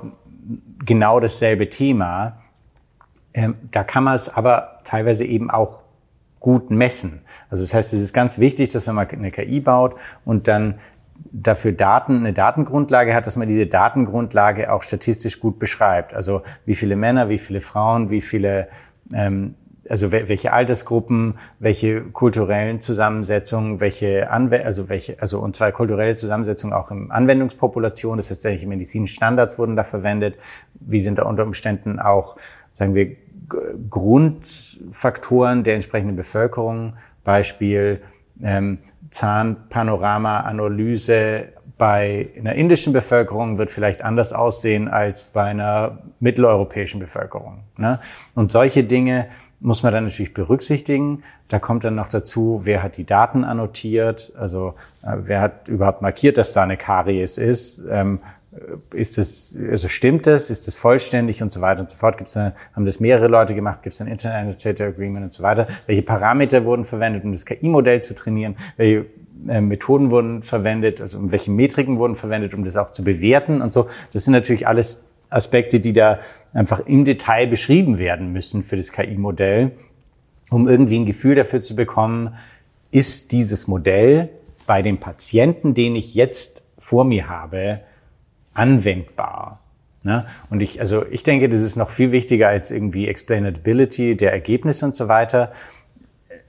genau 0.85 1.19
dasselbe 1.19 1.69
Thema. 1.69 2.37
Ähm, 3.33 3.55
da 3.71 3.83
kann 3.83 4.03
man 4.03 4.15
es 4.15 4.33
aber 4.33 4.79
teilweise 4.83 5.25
eben 5.25 5.49
auch 5.49 5.82
gut 6.43 6.71
messen. 6.71 7.21
Also 7.49 7.63
das 7.63 7.73
heißt, 7.73 7.93
es 7.93 8.01
ist 8.01 8.13
ganz 8.13 8.37
wichtig, 8.37 8.71
dass 8.73 8.85
man 8.85 8.97
mal 8.97 9.07
eine 9.09 9.31
KI 9.31 9.61
baut 9.61 9.95
und 10.25 10.49
dann 10.49 10.75
dafür 11.31 11.71
Daten, 11.71 12.17
eine 12.17 12.33
Datengrundlage 12.33 13.15
hat, 13.15 13.25
dass 13.25 13.37
man 13.37 13.47
diese 13.47 13.65
Datengrundlage 13.65 14.71
auch 14.71 14.83
statistisch 14.83 15.39
gut 15.39 15.57
beschreibt. 15.57 16.13
Also 16.13 16.41
wie 16.65 16.75
viele 16.75 16.97
Männer, 16.97 17.29
wie 17.29 17.37
viele 17.37 17.61
Frauen, 17.61 18.09
wie 18.09 18.19
viele, 18.19 18.67
ähm, 19.13 19.55
also 19.89 20.11
welche 20.11 20.51
Altersgruppen, 20.51 21.35
welche 21.59 22.01
kulturellen 22.01 22.81
Zusammensetzungen, 22.81 23.79
welche 23.79 24.29
Anw 24.29 24.63
also 24.63 24.89
welche, 24.89 25.21
also 25.21 25.39
und 25.39 25.55
zwar 25.55 25.71
kulturelle 25.71 26.13
Zusammensetzungen 26.13 26.73
auch 26.73 26.91
im 26.91 27.09
Anwendungspopulation, 27.09 28.17
das 28.17 28.29
heißt, 28.29 28.43
welche 28.43 28.67
medizinischen 28.67 29.15
Standards 29.15 29.57
wurden 29.57 29.77
da 29.77 29.83
verwendet, 29.83 30.35
wie 30.73 30.99
sind 30.99 31.19
da 31.19 31.23
unter 31.23 31.43
Umständen 31.43 31.99
auch, 31.99 32.35
sagen 32.71 32.95
wir, 32.95 33.15
Grundfaktoren 33.89 35.63
der 35.63 35.75
entsprechenden 35.75 36.15
Bevölkerung, 36.15 36.93
Beispiel 37.23 38.01
ähm, 38.41 38.79
Zahnpanorama-Analyse 39.09 41.49
bei 41.77 42.29
einer 42.37 42.53
indischen 42.53 42.93
Bevölkerung 42.93 43.57
wird 43.57 43.71
vielleicht 43.71 44.03
anders 44.03 44.31
aussehen 44.31 44.87
als 44.87 45.33
bei 45.33 45.43
einer 45.43 45.99
mitteleuropäischen 46.19 46.99
Bevölkerung. 46.99 47.63
Ne? 47.77 47.99
Und 48.35 48.51
solche 48.51 48.83
Dinge 48.83 49.27
muss 49.59 49.81
man 49.81 49.93
dann 49.93 50.05
natürlich 50.05 50.33
berücksichtigen. 50.33 51.23
Da 51.47 51.59
kommt 51.59 51.83
dann 51.83 51.95
noch 51.95 52.09
dazu, 52.09 52.61
wer 52.63 52.83
hat 52.83 52.97
die 52.97 53.05
Daten 53.05 53.43
annotiert, 53.43 54.33
also 54.37 54.75
äh, 55.01 55.15
wer 55.23 55.41
hat 55.41 55.67
überhaupt 55.67 56.01
markiert, 56.01 56.37
dass 56.37 56.53
da 56.53 56.63
eine 56.63 56.77
Karies 56.77 57.37
ist. 57.37 57.83
Ähm, 57.89 58.19
äh, 58.23 58.27
ist 58.93 59.17
es, 59.17 59.57
also 59.69 59.87
stimmt 59.87 60.27
es, 60.27 60.49
ist 60.49 60.67
es 60.67 60.75
vollständig 60.75 61.41
und 61.41 61.51
so 61.51 61.61
weiter 61.61 61.81
und 61.81 61.89
so 61.89 61.97
fort. 61.97 62.17
Gibt's 62.17 62.37
eine, 62.37 62.53
haben 62.75 62.85
das 62.85 62.99
mehrere 62.99 63.27
Leute 63.27 63.55
gemacht, 63.55 63.83
gibt 63.83 63.95
es 63.95 64.01
ein 64.01 64.07
Internet 64.07 64.37
Annotator 64.37 64.87
Agreement 64.87 65.25
und 65.25 65.33
so 65.33 65.43
weiter. 65.43 65.67
Welche 65.87 66.03
Parameter 66.03 66.65
wurden 66.65 66.85
verwendet, 66.85 67.23
um 67.23 67.31
das 67.31 67.45
KI-Modell 67.45 68.01
zu 68.01 68.13
trainieren? 68.15 68.55
Welche 68.77 69.05
äh, 69.47 69.61
Methoden 69.61 70.11
wurden 70.11 70.43
verwendet, 70.43 71.01
also 71.01 71.31
welche 71.31 71.51
Metriken 71.51 71.99
wurden 71.99 72.15
verwendet, 72.15 72.53
um 72.53 72.63
das 72.63 72.77
auch 72.77 72.91
zu 72.91 73.03
bewerten 73.03 73.61
und 73.61 73.73
so. 73.73 73.87
Das 74.13 74.25
sind 74.25 74.33
natürlich 74.33 74.67
alles 74.67 75.11
Aspekte, 75.29 75.79
die 75.79 75.93
da 75.93 76.19
einfach 76.53 76.85
im 76.85 77.05
Detail 77.05 77.47
beschrieben 77.47 77.97
werden 77.97 78.31
müssen 78.31 78.63
für 78.63 78.77
das 78.77 78.91
KI-Modell, 78.91 79.71
um 80.49 80.67
irgendwie 80.67 80.99
ein 80.99 81.05
Gefühl 81.05 81.35
dafür 81.35 81.61
zu 81.61 81.75
bekommen, 81.75 82.35
ist 82.91 83.31
dieses 83.31 83.67
Modell 83.67 84.29
bei 84.67 84.81
dem 84.81 84.99
Patienten, 84.99 85.73
den 85.73 85.95
ich 85.95 86.13
jetzt 86.13 86.61
vor 86.77 87.03
mir 87.05 87.27
habe, 87.27 87.81
anwendbar. 88.53 89.59
Ne? 90.03 90.25
Und 90.49 90.61
ich, 90.61 90.79
also 90.79 91.05
ich 91.09 91.23
denke, 91.23 91.49
das 91.49 91.61
ist 91.61 91.75
noch 91.75 91.89
viel 91.89 92.11
wichtiger 92.11 92.49
als 92.49 92.71
irgendwie 92.71 93.07
Explainability 93.07 94.15
der 94.15 94.33
Ergebnisse 94.33 94.85
und 94.85 94.95
so 94.95 95.07
weiter. 95.07 95.53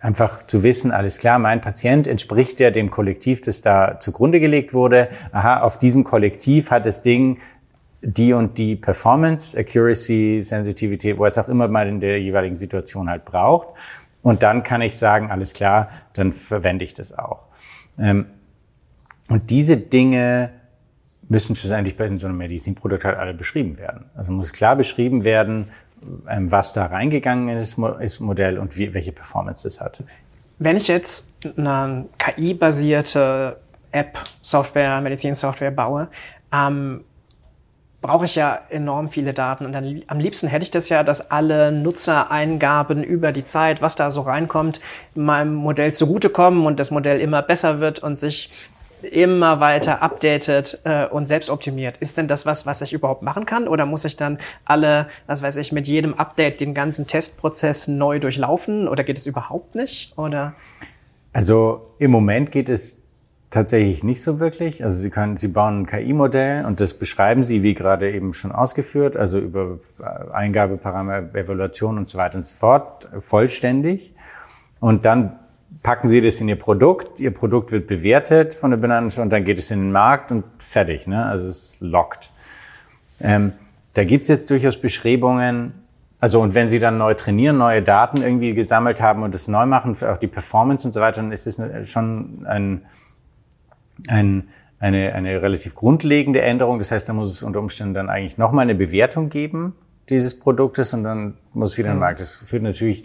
Einfach 0.00 0.42
zu 0.46 0.62
wissen, 0.62 0.90
alles 0.90 1.18
klar, 1.18 1.38
mein 1.38 1.60
Patient 1.60 2.06
entspricht 2.06 2.60
ja 2.60 2.70
dem 2.70 2.90
Kollektiv, 2.90 3.40
das 3.40 3.62
da 3.62 3.98
zugrunde 4.00 4.40
gelegt 4.40 4.74
wurde. 4.74 5.08
Aha, 5.32 5.60
auf 5.60 5.78
diesem 5.78 6.04
Kollektiv 6.04 6.70
hat 6.70 6.84
das 6.84 7.02
Ding 7.02 7.38
die 8.02 8.34
und 8.34 8.58
die 8.58 8.76
Performance, 8.76 9.58
Accuracy, 9.58 10.40
Sensitivität, 10.42 11.16
wo 11.16 11.24
es 11.24 11.38
auch 11.38 11.48
immer 11.48 11.68
mal 11.68 11.88
in 11.88 12.00
der 12.00 12.20
jeweiligen 12.20 12.54
Situation 12.54 13.08
halt 13.08 13.24
braucht. 13.24 13.68
Und 14.22 14.42
dann 14.42 14.62
kann 14.62 14.82
ich 14.82 14.96
sagen, 14.96 15.30
alles 15.30 15.54
klar, 15.54 15.88
dann 16.12 16.32
verwende 16.32 16.84
ich 16.84 16.92
das 16.92 17.16
auch. 17.16 17.44
Ähm, 17.98 18.26
und 19.28 19.50
diese 19.50 19.78
Dinge 19.78 20.50
müssen 21.28 21.56
schlussendlich 21.56 21.96
bei 21.96 22.14
so 22.16 22.26
einem 22.26 22.38
Medizinprodukt 22.38 23.04
halt 23.04 23.16
alle 23.16 23.34
beschrieben 23.34 23.78
werden. 23.78 24.06
Also 24.14 24.32
muss 24.32 24.52
klar 24.52 24.76
beschrieben 24.76 25.24
werden, 25.24 25.70
ähm, 26.28 26.50
was 26.50 26.72
da 26.72 26.86
reingegangen 26.86 27.56
ist, 27.56 27.78
ist 28.00 28.20
Modell 28.20 28.58
und 28.58 28.76
wie, 28.76 28.94
welche 28.94 29.12
Performance 29.12 29.66
es 29.66 29.80
hat. 29.80 30.02
Wenn 30.58 30.76
ich 30.76 30.88
jetzt 30.88 31.34
eine 31.56 32.06
KI-basierte 32.18 33.56
App, 33.90 34.18
Software, 34.42 35.00
Medizinsoftware 35.00 35.70
baue, 35.70 36.08
ähm, 36.52 37.04
brauche 38.04 38.26
ich 38.26 38.34
ja 38.34 38.60
enorm 38.68 39.08
viele 39.08 39.32
Daten. 39.32 39.64
Und 39.64 39.72
dann, 39.72 40.02
am 40.08 40.20
liebsten 40.20 40.46
hätte 40.46 40.64
ich 40.64 40.70
das 40.70 40.90
ja, 40.90 41.02
dass 41.02 41.30
alle 41.30 41.72
Nutzereingaben 41.72 43.02
über 43.02 43.32
die 43.32 43.46
Zeit, 43.46 43.80
was 43.80 43.96
da 43.96 44.10
so 44.10 44.20
reinkommt, 44.20 44.80
meinem 45.14 45.54
Modell 45.54 45.94
zugutekommen 45.94 46.66
und 46.66 46.78
das 46.78 46.90
Modell 46.90 47.18
immer 47.18 47.40
besser 47.40 47.80
wird 47.80 48.00
und 48.00 48.18
sich 48.18 48.50
immer 49.04 49.60
weiter 49.60 50.02
updatet 50.02 50.80
äh, 50.84 51.06
und 51.06 51.26
selbst 51.26 51.50
optimiert. 51.50 51.98
Ist 51.98 52.18
denn 52.18 52.28
das 52.28 52.46
was, 52.46 52.66
was 52.66 52.82
ich 52.82 52.92
überhaupt 52.92 53.22
machen 53.22 53.46
kann? 53.46 53.68
Oder 53.68 53.86
muss 53.86 54.04
ich 54.04 54.16
dann 54.16 54.38
alle, 54.64 55.08
was 55.26 55.42
weiß 55.42 55.56
ich, 55.56 55.72
mit 55.72 55.86
jedem 55.86 56.14
Update 56.14 56.60
den 56.60 56.74
ganzen 56.74 57.06
Testprozess 57.06 57.88
neu 57.88 58.18
durchlaufen? 58.18 58.88
Oder 58.88 59.04
geht 59.04 59.18
es 59.18 59.26
überhaupt 59.26 59.74
nicht? 59.74 60.16
Oder? 60.18 60.54
Also 61.32 61.94
im 61.98 62.10
Moment 62.10 62.52
geht 62.52 62.68
es 62.68 63.04
tatsächlich 63.50 64.02
nicht 64.02 64.20
so 64.20 64.40
wirklich. 64.40 64.82
Also 64.82 64.98
Sie 64.98 65.10
können, 65.10 65.36
Sie 65.36 65.48
bauen 65.48 65.82
ein 65.82 65.86
KI-Modell 65.86 66.64
und 66.64 66.80
das 66.80 66.94
beschreiben 66.94 67.44
Sie, 67.44 67.62
wie 67.62 67.74
gerade 67.74 68.10
eben 68.10 68.32
schon 68.34 68.52
ausgeführt, 68.52 69.16
also 69.16 69.38
über 69.38 69.78
äh, 70.00 70.32
Eingabeparameter, 70.32 71.38
Evaluation 71.38 71.98
und 71.98 72.08
so 72.08 72.18
weiter 72.18 72.36
und 72.36 72.44
so 72.44 72.54
fort, 72.54 73.08
vollständig. 73.20 74.14
Und 74.80 75.04
dann 75.04 75.38
packen 75.82 76.08
Sie 76.08 76.20
das 76.20 76.40
in 76.40 76.48
Ihr 76.48 76.58
Produkt, 76.58 77.20
Ihr 77.20 77.32
Produkt 77.32 77.72
wird 77.72 77.86
bewertet 77.86 78.54
von 78.54 78.70
der 78.70 78.78
Benannung 78.78 79.12
und 79.18 79.30
dann 79.30 79.44
geht 79.44 79.58
es 79.58 79.70
in 79.70 79.80
den 79.80 79.92
Markt 79.92 80.30
und 80.30 80.44
fertig. 80.58 81.06
Ne? 81.06 81.24
Also 81.24 81.48
es 81.48 81.74
ist 81.74 81.80
locked. 81.80 82.30
Ähm, 83.20 83.52
da 83.94 84.04
gibt's 84.04 84.28
jetzt 84.28 84.50
durchaus 84.50 84.76
Beschreibungen, 84.76 85.74
also 86.20 86.40
und 86.40 86.54
wenn 86.54 86.70
Sie 86.70 86.80
dann 86.80 86.98
neu 86.98 87.14
trainieren, 87.14 87.58
neue 87.58 87.82
Daten 87.82 88.22
irgendwie 88.22 88.54
gesammelt 88.54 89.00
haben 89.00 89.22
und 89.22 89.34
das 89.34 89.46
neu 89.46 89.66
machen, 89.66 89.94
für 89.94 90.12
auch 90.12 90.16
die 90.16 90.26
Performance 90.26 90.86
und 90.86 90.92
so 90.92 91.00
weiter, 91.00 91.20
dann 91.20 91.32
ist 91.32 91.46
es 91.46 91.60
schon 91.90 92.46
ein, 92.46 92.86
ein, 94.08 94.48
eine, 94.78 95.12
eine 95.12 95.42
relativ 95.42 95.74
grundlegende 95.74 96.40
Änderung. 96.42 96.78
Das 96.78 96.90
heißt, 96.92 97.08
da 97.08 97.12
muss 97.12 97.30
es 97.30 97.42
unter 97.42 97.60
Umständen 97.60 97.94
dann 97.94 98.08
eigentlich 98.08 98.38
nochmal 98.38 98.62
eine 98.62 98.74
Bewertung 98.74 99.28
geben 99.28 99.74
dieses 100.08 100.38
Produktes 100.38 100.92
und 100.94 101.04
dann 101.04 101.34
muss 101.52 101.72
es 101.72 101.78
wieder 101.78 101.88
in 101.88 101.94
den 101.94 101.98
mhm. 101.98 102.00
Markt. 102.00 102.20
Das 102.20 102.38
führt 102.38 102.62
natürlich 102.62 103.04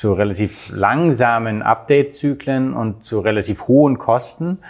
zu 0.00 0.14
relativ 0.14 0.70
langsamen 0.70 1.60
Update-Zyklen 1.60 2.72
und 2.72 3.04
zu 3.04 3.20
relativ 3.20 3.68
hohen 3.68 3.98
Kosten. 3.98 4.60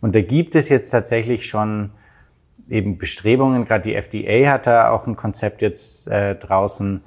Und 0.00 0.14
da 0.14 0.22
gibt 0.22 0.54
es 0.54 0.70
jetzt 0.70 0.88
tatsächlich 0.88 1.44
schon 1.44 1.90
eben 2.70 2.96
Bestrebungen, 2.96 3.66
gerade 3.66 3.82
die 3.82 3.94
FDA 3.94 4.50
hat 4.50 4.66
da 4.66 4.88
auch 4.88 5.06
ein 5.06 5.14
Konzept 5.14 5.60
jetzt 5.60 6.08
äh, 6.08 6.36
draußen, 6.36 7.02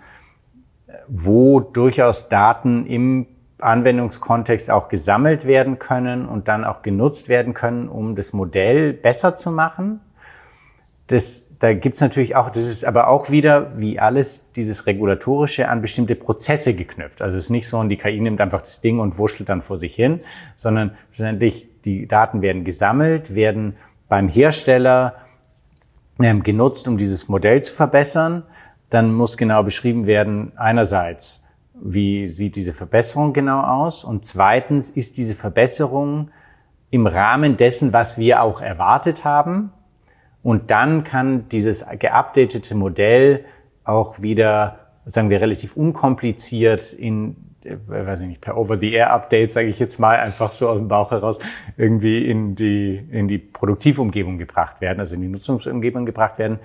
wo 1.08 1.60
durchaus 1.60 2.30
Daten 2.30 2.86
im 2.86 3.26
Anwendungskontext 3.60 4.70
auch 4.70 4.88
gesammelt 4.88 5.46
werden 5.46 5.80
können 5.80 6.28
und 6.28 6.48
dann 6.48 6.66
auch 6.66 6.84
genutzt 6.84 7.30
werden 7.30 7.56
können, 7.56 7.90
um 7.90 8.16
das 8.16 8.32
Modell 8.32 8.94
besser 8.94 9.36
zu 9.36 9.50
machen. 9.50 10.02
Das 11.08 11.51
da 11.62 11.76
gibt's 11.76 12.02
natürlich 12.02 12.36
auch, 12.36 12.50
das 12.50 12.66
ist 12.66 12.84
aber 12.84 13.08
auch 13.08 13.30
wieder, 13.30 13.72
wie 13.78 14.00
alles, 14.00 14.52
dieses 14.52 14.88
Regulatorische 14.88 15.70
an 15.70 15.84
bestimmte 15.84 16.16
Prozesse 16.16 16.74
geknüpft. 16.74 17.22
Also 17.22 17.38
es 17.38 17.46
ist 17.46 17.50
nicht 17.52 17.68
so, 17.68 17.78
und 17.78 17.90
die 17.90 17.98
KI 17.98 18.20
nimmt 18.20 18.42
einfach 18.42 18.62
das 18.62 18.82
Ding 18.82 19.00
und 19.00 19.20
wurschtelt 19.20 19.48
dann 19.48 19.62
vor 19.62 19.78
sich 19.78 19.94
hin, 19.94 20.22
sondern 20.56 20.98
schlussendlich 21.12 21.70
die 21.86 22.08
Daten 22.08 22.42
werden 22.42 22.64
gesammelt, 22.64 23.36
werden 23.36 23.78
beim 24.10 24.28
Hersteller 24.28 25.18
ähm, 26.20 26.42
genutzt, 26.42 26.88
um 26.88 26.98
dieses 26.98 27.30
Modell 27.30 27.62
zu 27.62 27.76
verbessern. 27.76 28.42
Dann 28.90 29.14
muss 29.14 29.38
genau 29.38 29.62
beschrieben 29.62 30.08
werden, 30.08 30.54
einerseits, 30.56 31.50
wie 31.80 32.26
sieht 32.26 32.56
diese 32.56 32.74
Verbesserung 32.74 33.34
genau 33.34 33.62
aus? 33.62 34.04
Und 34.04 34.26
zweitens, 34.26 34.90
ist 34.90 35.20
diese 35.20 35.36
Verbesserung 35.36 36.32
im 36.90 37.06
Rahmen 37.06 37.56
dessen, 37.56 37.94
was 37.94 38.18
wir 38.18 38.42
auch 38.42 38.62
erwartet 38.62 39.26
haben? 39.26 39.72
Und 40.44 40.72
dann 40.72 41.04
kann 41.04 41.50
dieses 41.50 41.86
geupdatete 42.00 42.76
Modell 42.76 43.46
auch 43.84 44.22
wieder, 44.22 44.80
sagen 45.06 45.30
wir, 45.30 45.42
relativ 45.42 45.76
unkompliziert 45.78 46.94
in, 46.94 47.36
äh, 47.64 47.76
weiß 47.86 48.22
ich 48.22 48.28
nicht, 48.28 48.42
per 48.42 48.58
Over-the-Air-Update, 48.58 49.52
sage 49.52 49.68
ich 49.68 49.80
jetzt 49.80 50.00
mal, 50.00 50.18
einfach 50.18 50.52
so 50.52 50.70
aus 50.70 50.78
dem 50.78 50.88
Bauch 50.88 51.12
heraus, 51.12 51.40
irgendwie 51.78 52.28
in 52.28 52.56
die, 52.56 52.96
in 53.12 53.28
die 53.28 53.38
Produktivumgebung 53.38 54.38
gebracht 54.38 54.82
werden, 54.82 55.00
also 55.00 55.16
in 55.16 55.22
die 55.22 55.28
Nutzungsumgebung 55.28 56.06
gebracht 56.06 56.40
werden. 56.40 56.60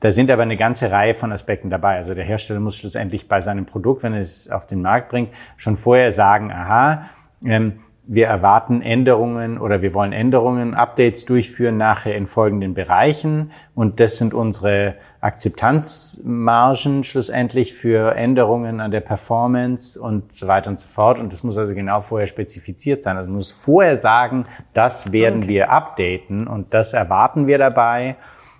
Da 0.00 0.10
sind 0.10 0.32
aber 0.32 0.42
eine 0.42 0.56
ganze 0.56 0.90
Reihe 0.90 1.14
von 1.14 1.30
Aspekten 1.30 1.70
dabei. 1.70 1.94
Also 1.94 2.14
der 2.14 2.24
Hersteller 2.24 2.58
muss 2.58 2.76
schlussendlich 2.76 3.28
bei 3.28 3.40
seinem 3.40 3.66
Produkt, 3.66 4.02
wenn 4.02 4.14
er 4.14 4.20
es 4.20 4.50
auf 4.50 4.66
den 4.66 4.82
Markt 4.82 5.10
bringt, 5.10 5.30
schon 5.56 5.76
vorher 5.76 6.10
sagen, 6.10 6.50
aha, 6.50 7.08
ähm, 7.44 7.74
wir 8.04 8.26
erwarten 8.26 8.82
Änderungen 8.82 9.58
oder 9.58 9.80
wir 9.80 9.94
wollen 9.94 10.12
Änderungen, 10.12 10.74
Updates 10.74 11.24
durchführen 11.24 11.76
nachher 11.76 12.16
in 12.16 12.26
folgenden 12.26 12.74
Bereichen. 12.74 13.52
Und 13.74 14.00
das 14.00 14.18
sind 14.18 14.34
unsere 14.34 14.96
Akzeptanzmargen 15.20 17.04
schlussendlich 17.04 17.74
für 17.74 18.16
Änderungen 18.16 18.80
an 18.80 18.90
der 18.90 19.00
Performance 19.00 20.00
und 20.00 20.32
so 20.32 20.48
weiter 20.48 20.70
und 20.70 20.80
so 20.80 20.88
fort. 20.88 21.20
Und 21.20 21.32
das 21.32 21.44
muss 21.44 21.56
also 21.56 21.74
genau 21.74 22.00
vorher 22.00 22.26
spezifiziert 22.26 23.04
sein. 23.04 23.16
Also 23.16 23.28
man 23.28 23.36
muss 23.36 23.52
vorher 23.52 23.96
sagen, 23.96 24.46
das 24.74 25.12
werden 25.12 25.44
okay. 25.44 25.48
wir 25.48 25.70
updaten 25.70 26.48
und 26.48 26.74
das 26.74 26.94
erwarten 26.94 27.46
wir 27.46 27.58
dabei. 27.58 28.16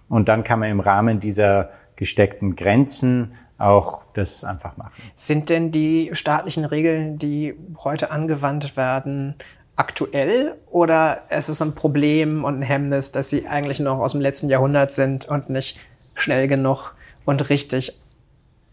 Und 0.09 0.29
dann 0.29 0.45
kann 0.45 0.61
man 0.61 0.71
im 0.71 0.81
Rahmen 0.81 1.19
dieser 1.19 1.71
gesteckten 1.97 2.55
Grenzen 2.55 3.35
auch 3.59 4.03
das 4.15 4.45
einfach 4.45 4.77
machen. 4.77 4.93
Sind 5.15 5.49
denn 5.49 5.71
die 5.71 6.11
staatlichen 6.13 6.65
Regeln, 6.65 7.19
die 7.19 7.55
heute 7.85 8.11
angewandt 8.11 8.77
werden, 8.77 9.37
aktuell 9.77 10.55
oder 10.71 11.23
ist 11.31 11.49
es 11.49 11.63
ein 11.63 11.75
Problem 11.75 12.45
und 12.45 12.61
ein 12.61 12.63
Hemmnis, 12.63 13.13
dass 13.13 13.31
sie 13.31 13.47
eigentlich 13.47 13.81
noch 13.81 13.99
aus 13.99 14.13
dem 14.13 14.21
letzten 14.21 14.49
Jahrhundert 14.49 14.93
sind 14.93 15.27
und 15.29 15.49
nicht 15.51 15.79
schnell 16.15 16.49
genug 16.49 16.95
und 17.25 17.49
richtig 17.49 17.99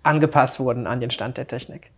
angepasst 0.04 0.60
wurden 0.60 0.88
an 0.88 1.00
den 1.00 1.12
Stand 1.12 1.38
der 1.38 1.48
Technik? 1.48 1.92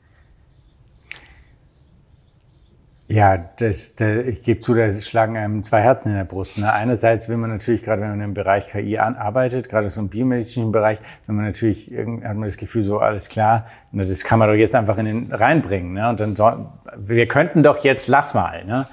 Ja, 3.12 3.38
das, 3.58 3.96
das, 3.96 4.26
ich 4.26 4.42
gebe 4.42 4.62
zu, 4.62 4.74
da 4.74 4.90
schlagen 4.90 5.36
einem 5.36 5.66
zwei 5.66 5.82
Herzen 5.82 6.12
in 6.12 6.16
der 6.16 6.24
Brust. 6.24 6.58
Ne? 6.58 6.72
Einerseits 6.72 7.28
will 7.28 7.36
man 7.36 7.50
natürlich, 7.50 7.84
gerade 7.84 8.02
wenn 8.02 8.12
man 8.12 8.22
im 8.22 8.34
Bereich 8.34 8.70
KI 8.70 9.00
arbeitet, 9.00 9.68
gerade 9.68 9.90
so 9.90 10.00
im 10.00 10.08
biomedizinischen 10.08 10.72
Bereich, 10.72 10.98
wenn 11.28 11.36
man 11.36 11.44
natürlich, 11.44 11.92
hat 11.92 12.38
man 12.38 12.44
das 12.44 12.56
Gefühl, 12.56 12.84
so 12.84 13.00
alles 13.00 13.28
klar, 13.28 13.66
ne, 13.92 14.06
das 14.06 14.24
kann 14.24 14.40
man 14.40 14.48
doch 14.48 14.56
jetzt 14.56 14.76
einfach 14.76 14.98
in 14.98 15.06
den 15.06 15.34
reinbringen. 15.34 15.92
Ne? 15.92 16.08
Und 16.08 16.22
dann 16.22 16.38
soll, 16.38 16.68
wir 16.96 17.28
könnten 17.28 17.64
doch 17.64 17.84
jetzt, 17.84 18.08
lass 18.08 18.34
mal. 18.34 18.64
Ne? 18.64 18.88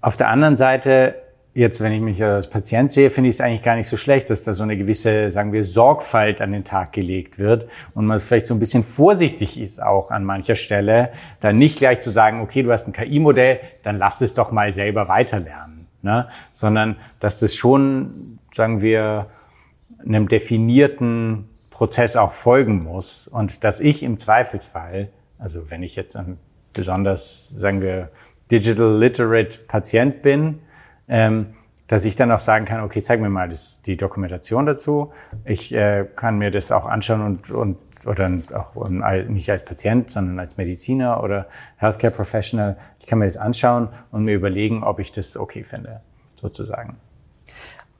Auf 0.00 0.16
der 0.16 0.28
anderen 0.28 0.56
Seite 0.56 1.14
Jetzt, 1.58 1.80
wenn 1.80 1.92
ich 1.92 2.00
mich 2.00 2.22
als 2.22 2.48
Patient 2.48 2.92
sehe, 2.92 3.10
finde 3.10 3.30
ich 3.30 3.34
es 3.34 3.40
eigentlich 3.40 3.64
gar 3.64 3.74
nicht 3.74 3.88
so 3.88 3.96
schlecht, 3.96 4.30
dass 4.30 4.44
da 4.44 4.52
so 4.52 4.62
eine 4.62 4.76
gewisse, 4.76 5.32
sagen 5.32 5.52
wir, 5.52 5.64
Sorgfalt 5.64 6.40
an 6.40 6.52
den 6.52 6.62
Tag 6.62 6.92
gelegt 6.92 7.40
wird 7.40 7.68
und 7.94 8.06
man 8.06 8.20
vielleicht 8.20 8.46
so 8.46 8.54
ein 8.54 8.60
bisschen 8.60 8.84
vorsichtig 8.84 9.58
ist 9.60 9.82
auch 9.82 10.12
an 10.12 10.22
mancher 10.22 10.54
Stelle, 10.54 11.10
dann 11.40 11.58
nicht 11.58 11.78
gleich 11.78 11.98
zu 11.98 12.10
sagen, 12.10 12.42
okay, 12.42 12.62
du 12.62 12.70
hast 12.70 12.86
ein 12.86 12.92
KI-Modell, 12.92 13.58
dann 13.82 13.98
lass 13.98 14.20
es 14.20 14.34
doch 14.34 14.52
mal 14.52 14.70
selber 14.70 15.08
weiterlernen, 15.08 15.88
ne? 16.00 16.28
sondern 16.52 16.94
dass 17.18 17.40
das 17.40 17.56
schon, 17.56 18.38
sagen 18.52 18.80
wir, 18.80 19.26
einem 20.06 20.28
definierten 20.28 21.48
Prozess 21.70 22.16
auch 22.16 22.30
folgen 22.30 22.84
muss 22.84 23.26
und 23.26 23.64
dass 23.64 23.80
ich 23.80 24.04
im 24.04 24.20
Zweifelsfall, 24.20 25.08
also 25.40 25.72
wenn 25.72 25.82
ich 25.82 25.96
jetzt 25.96 26.16
ein 26.16 26.38
besonders, 26.72 27.48
sagen 27.48 27.80
wir, 27.80 28.10
digital 28.48 28.96
literate 28.96 29.58
Patient 29.66 30.22
bin, 30.22 30.60
ähm, 31.08 31.54
dass 31.86 32.04
ich 32.04 32.16
dann 32.16 32.30
auch 32.30 32.38
sagen 32.38 32.66
kann, 32.66 32.82
okay, 32.82 33.02
zeig 33.02 33.20
mir 33.20 33.30
mal 33.30 33.48
das, 33.48 33.82
die 33.82 33.96
Dokumentation 33.96 34.66
dazu. 34.66 35.12
Ich 35.44 35.74
äh, 35.74 36.06
kann 36.14 36.38
mir 36.38 36.50
das 36.50 36.70
auch 36.70 36.84
anschauen 36.84 37.22
und, 37.22 37.50
und 37.50 37.78
oder 38.06 38.30
auch 38.54 38.88
nicht 38.88 39.50
als 39.50 39.64
Patient, 39.64 40.10
sondern 40.10 40.38
als 40.38 40.56
Mediziner 40.56 41.22
oder 41.22 41.46
Healthcare 41.76 42.12
Professional. 42.12 42.76
Ich 43.00 43.06
kann 43.06 43.18
mir 43.18 43.24
das 43.24 43.36
anschauen 43.36 43.88
und 44.12 44.24
mir 44.24 44.34
überlegen, 44.34 44.84
ob 44.84 45.00
ich 45.00 45.10
das 45.10 45.36
okay 45.36 45.64
finde, 45.64 46.00
sozusagen. 46.36 46.96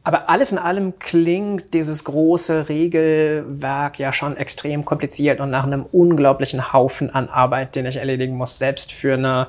Aber 0.05 0.31
alles 0.31 0.53
in 0.53 0.59
allem 0.59 0.99
klingt 0.99 1.75
dieses 1.75 2.05
große 2.05 2.69
Regelwerk 2.69 3.99
ja 3.99 4.13
schon 4.13 4.37
extrem 4.39 4.85
kompliziert 4.85 5.41
und 5.41 5.51
nach 5.51 5.65
einem 5.65 5.85
unglaublichen 5.85 6.73
Haufen 6.73 7.11
an 7.15 7.29
Arbeit, 7.29 7.77
den 7.77 7.85
ich 7.85 7.97
erledigen 7.97 8.35
muss, 8.35 8.59
selbst 8.59 8.93
für 8.93 9.15
eine 9.15 9.49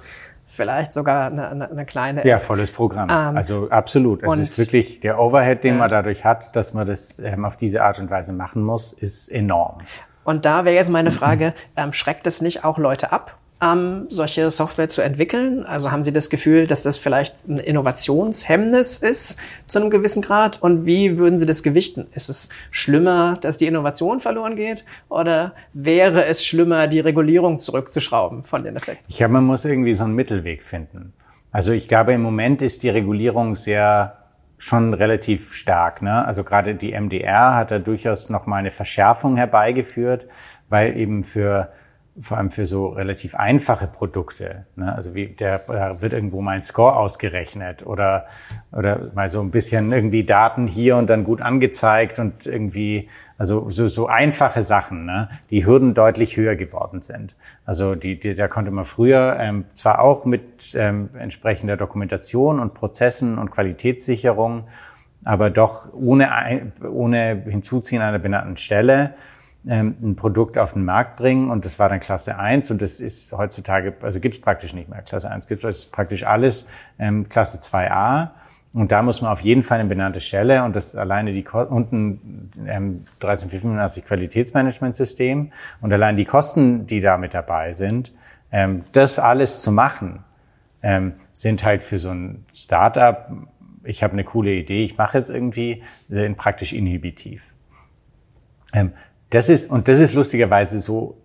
vielleicht 0.60 0.92
sogar 0.92 1.28
eine, 1.28 1.48
eine, 1.48 1.72
eine 1.72 1.86
kleine. 1.86 2.28
Ja, 2.28 2.38
volles 2.38 2.72
Programm. 2.72 3.10
Ähm, 3.10 3.38
also 3.38 3.70
absolut. 3.70 4.24
Es 4.24 4.39
ist 4.39 4.60
wirklich 4.60 5.00
der 5.00 5.18
Overhead, 5.18 5.63
den 5.63 5.78
man 5.78 5.89
dadurch 5.89 6.25
hat, 6.25 6.54
dass 6.56 6.74
man 6.74 6.86
das 6.86 7.18
ähm, 7.20 7.46
auf 7.46 7.56
diese 7.56 7.82
Art 7.82 7.98
und 8.00 8.10
Weise 8.10 8.34
machen 8.34 8.62
muss, 8.63 8.92
ist 8.92 9.30
enorm. 9.30 9.78
Und 10.25 10.44
da 10.44 10.66
wäre 10.66 10.75
jetzt 10.75 10.89
meine 10.89 11.12
Frage, 11.12 11.54
ähm, 11.78 11.94
schreckt 11.94 12.28
es 12.28 12.42
nicht 12.42 12.66
auch 12.66 12.78
Leute 12.78 13.13
ab? 13.13 13.38
Ähm, 13.62 14.06
solche 14.10 14.50
Software 14.51 14.89
zu 14.89 15.01
entwickeln? 15.01 15.66
Also 15.66 15.92
haben 15.92 16.04
Sie 16.04 16.13
das 16.13 16.30
Gefühl, 16.30 16.68
dass 16.68 16.82
das 16.82 16.98
vielleicht 16.98 17.48
ein 17.48 17.58
Innovationshemmnis 17.58 19.00
ist 19.00 19.39
zu 19.68 19.80
einem 19.80 19.89
gewissen 19.89 20.22
Grad? 20.22 20.62
Und 20.62 20.86
wie 20.86 21.18
würden 21.18 21.38
Sie 21.38 21.46
das 21.46 21.63
gewichten? 21.63 22.08
Ist 22.13 22.30
es 22.30 22.50
schlimmer, 22.72 23.38
dass 23.42 23.58
die 23.58 23.68
Innovation 23.68 24.20
verloren 24.22 24.56
geht? 24.56 24.86
Oder 25.10 25.54
wäre 25.74 26.25
es 26.25 26.46
schlimmer, 26.46 26.88
die 26.88 27.00
Regulierung 27.00 27.60
zurückzuschrauben 27.60 28.44
von 28.46 28.63
den 28.63 28.75
Effekten? 28.75 29.06
Ich 29.08 29.18
glaube, 29.18 29.34
man 29.34 29.46
muss 29.46 29.66
irgendwie 29.66 29.94
so 29.94 30.06
einen 30.06 30.16
Mittelweg 30.16 30.63
finden. 30.63 31.13
Also 31.51 31.72
ich 31.72 31.88
glaube, 31.88 32.13
im 32.13 32.22
Moment 32.22 32.62
ist 32.62 32.84
die 32.84 32.89
Regulierung 32.89 33.56
sehr 33.56 34.16
schon 34.60 34.94
relativ 34.94 35.54
stark. 35.54 36.01
Ne? 36.01 36.25
Also 36.25 36.44
gerade 36.44 36.75
die 36.75 36.92
MDR 36.92 37.56
hat 37.56 37.72
da 37.72 37.80
durchaus 37.80 38.30
noch 38.30 38.46
mal 38.46 38.58
eine 38.58 38.72
Verschärfung 38.72 39.38
herbeigeführt, 39.38 40.28
weil 40.68 40.98
eben 40.98 41.24
für 41.24 41.72
vor 42.22 42.38
allem 42.38 42.52
für 42.52 42.66
so 42.66 42.88
relativ 42.88 43.36
einfache 43.36 43.88
Produkte. 43.88 44.66
Ne? 44.76 44.94
Also 44.94 45.16
wie 45.16 45.28
der 45.28 45.60
da 45.68 46.02
wird 46.02 46.14
irgendwo 46.14 46.42
mal 46.42 46.52
ein 46.52 46.62
Score 46.62 46.96
ausgerechnet 46.96 47.86
oder 47.86 48.26
oder 48.72 49.12
mal 49.14 49.30
so 49.30 49.42
ein 49.42 49.52
bisschen 49.52 49.92
irgendwie 49.92 50.24
Daten 50.24 50.68
hier 50.68 50.98
und 50.98 51.10
dann 51.10 51.24
gut 51.24 51.42
angezeigt 51.42 52.20
und 52.20 52.46
irgendwie 52.46 53.10
also 53.38 53.70
so, 53.70 53.88
so 53.88 54.08
einfache 54.08 54.64
Sachen, 54.64 55.06
ne? 55.06 55.30
die 55.50 55.66
Hürden 55.66 55.94
deutlich 55.94 56.36
höher 56.36 56.56
geworden 56.56 57.02
sind. 57.02 57.36
Also 57.66 57.96
die, 57.96 58.20
die 58.20 58.36
da 58.36 58.48
konnte 58.48 58.72
man 58.72 58.84
früher 58.84 59.38
ähm, 59.40 59.66
zwar 59.74 60.00
auch 60.00 60.26
mit 60.26 60.76
ähm, 60.76 61.10
entsprechender 61.18 61.78
Dokumentation 61.78 62.60
und 62.60 62.74
Prozessen 62.74 63.38
und 63.38 63.52
Qualitätssicherung, 63.52 64.68
aber 65.24 65.50
doch 65.50 65.94
ohne 65.94 66.72
ohne 66.84 67.44
Hinzuziehen 67.46 68.02
einer 68.02 68.20
benannten 68.20 68.58
Stelle 68.58 69.14
ein 69.66 70.16
Produkt 70.16 70.58
auf 70.58 70.74
den 70.74 70.86
Markt 70.86 71.18
bringen 71.18 71.50
und 71.51 71.66
das 71.66 71.80
war 71.80 71.89
dann 71.89 72.00
Klasse 72.00 72.39
1 72.39 72.72
und 72.72 72.82
das 72.82 73.01
ist 73.01 73.34
heutzutage, 73.38 73.94
also 74.01 74.20
gibt 74.20 74.36
es 74.36 74.42
praktisch 74.42 74.74
nicht 74.74 74.89
mehr. 74.89 75.01
Klasse 75.01 75.30
1 75.30 75.48
gibt 75.48 75.63
es 75.66 75.88
praktisch 75.88 76.24
alles, 76.24 76.70
ähm, 76.98 77.28
Klasse 77.28 77.58
2a 77.58 78.30
und 78.74 78.92
da 78.92 79.01
muss 79.01 79.22
man 79.22 79.32
auf 79.32 79.42
jeden 79.42 79.63
Fall 79.63 79.80
eine 79.80 79.89
benannte 79.89 80.22
Stelle 80.22 80.63
und 80.63 80.75
das 80.75 80.96
alleine 80.96 81.34
die 81.34 81.46
unten 81.46 82.50
ähm, 82.68 83.04
13485 83.20 84.06
Qualitätsmanagementsystem 84.06 85.51
und 85.82 85.94
allein 85.94 86.16
die 86.16 86.25
Kosten, 86.25 86.88
die 86.88 87.01
da 87.01 87.18
mit 87.18 87.34
dabei 87.34 87.74
sind, 87.74 88.13
ähm, 88.51 88.86
das 88.94 89.20
alles 89.20 89.62
zu 89.62 89.72
machen, 89.74 90.24
ähm, 90.82 91.13
sind 91.34 91.66
halt 91.66 91.84
für 91.84 92.00
so 92.00 92.12
ein 92.12 92.46
Startup, 92.54 93.30
ich 93.84 94.04
habe 94.04 94.13
eine 94.13 94.24
coole 94.24 94.54
Idee, 94.54 94.84
ich 94.84 94.98
mache 94.98 95.18
jetzt 95.18 95.30
irgendwie, 95.30 95.84
sind 96.08 96.38
praktisch 96.38 96.72
inhibitiv. 96.72 97.54
Ähm, 98.72 98.94
das 99.30 99.50
ist, 99.50 99.70
und 99.70 99.88
das 99.88 100.00
ist 100.00 100.14
lustigerweise 100.14 100.80
so, 100.80 101.18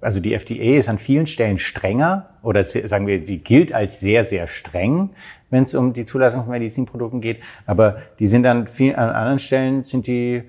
also 0.00 0.20
die 0.20 0.32
FDA 0.32 0.78
ist 0.78 0.88
an 0.88 0.98
vielen 0.98 1.26
Stellen 1.26 1.58
strenger 1.58 2.30
oder 2.42 2.62
sagen 2.62 3.06
wir, 3.06 3.26
sie 3.26 3.38
gilt 3.38 3.72
als 3.72 4.00
sehr, 4.00 4.24
sehr 4.24 4.46
streng, 4.46 5.10
wenn 5.50 5.64
es 5.64 5.74
um 5.74 5.92
die 5.92 6.04
Zulassung 6.04 6.42
von 6.42 6.52
Medizinprodukten 6.52 7.20
geht. 7.20 7.40
Aber 7.66 7.98
die 8.18 8.26
sind 8.26 8.46
an 8.46 8.66
vielen, 8.66 8.96
an 8.96 9.10
anderen 9.10 9.38
Stellen 9.38 9.84
sind 9.84 10.06
die 10.06 10.44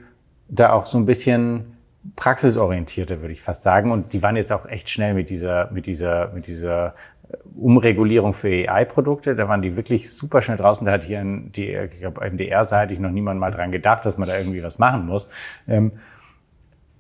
da 0.47 0.73
auch 0.73 0.85
so 0.85 0.97
ein 0.97 1.05
bisschen 1.05 1.77
praxisorientierter, 2.15 3.21
würde 3.21 3.33
ich 3.33 3.41
fast 3.41 3.63
sagen. 3.63 3.91
Und 3.91 4.13
die 4.13 4.23
waren 4.23 4.35
jetzt 4.35 4.51
auch 4.51 4.65
echt 4.65 4.89
schnell 4.89 5.13
mit 5.13 5.29
dieser, 5.29 5.69
mit 5.71 5.85
dieser, 5.85 6.31
mit 6.33 6.47
dieser 6.47 6.95
äh, 7.29 7.37
Umregulierung 7.59 8.33
für 8.33 8.47
AI-Produkte. 8.47 9.35
Da 9.35 9.47
waren 9.47 9.61
die 9.61 9.75
wirklich 9.75 10.11
super 10.11 10.41
schnell 10.41 10.57
draußen. 10.57 10.85
Da 10.85 10.93
hat 10.93 11.03
hier 11.03 11.19
ein, 11.19 11.51
die, 11.51 11.73
ich 11.73 11.99
glaube, 11.99 12.29
MDR-Seite 12.29 12.99
noch 13.01 13.11
niemand 13.11 13.39
mal 13.39 13.51
dran 13.51 13.71
gedacht, 13.71 14.05
dass 14.05 14.17
man 14.17 14.27
da 14.27 14.37
irgendwie 14.37 14.63
was 14.63 14.79
machen 14.79 15.05
muss. 15.05 15.29
Ähm, 15.67 15.91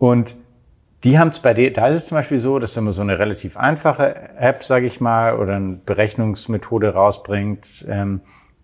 und 0.01 0.35
die 1.03 1.19
haben 1.19 1.27
es 1.27 1.37
bei 1.37 1.53
dir, 1.53 1.71
da 1.71 1.87
ist 1.89 1.97
es 1.97 2.05
zum 2.07 2.17
Beispiel 2.17 2.39
so, 2.39 2.57
dass 2.57 2.75
wenn 2.75 2.85
man 2.85 2.93
so 2.93 3.03
eine 3.03 3.19
relativ 3.19 3.55
einfache 3.55 4.15
App, 4.35 4.63
sage 4.63 4.87
ich 4.87 4.99
mal, 4.99 5.37
oder 5.37 5.57
eine 5.57 5.75
Berechnungsmethode 5.85 6.95
rausbringt, 6.95 7.85
ähm, 7.87 8.21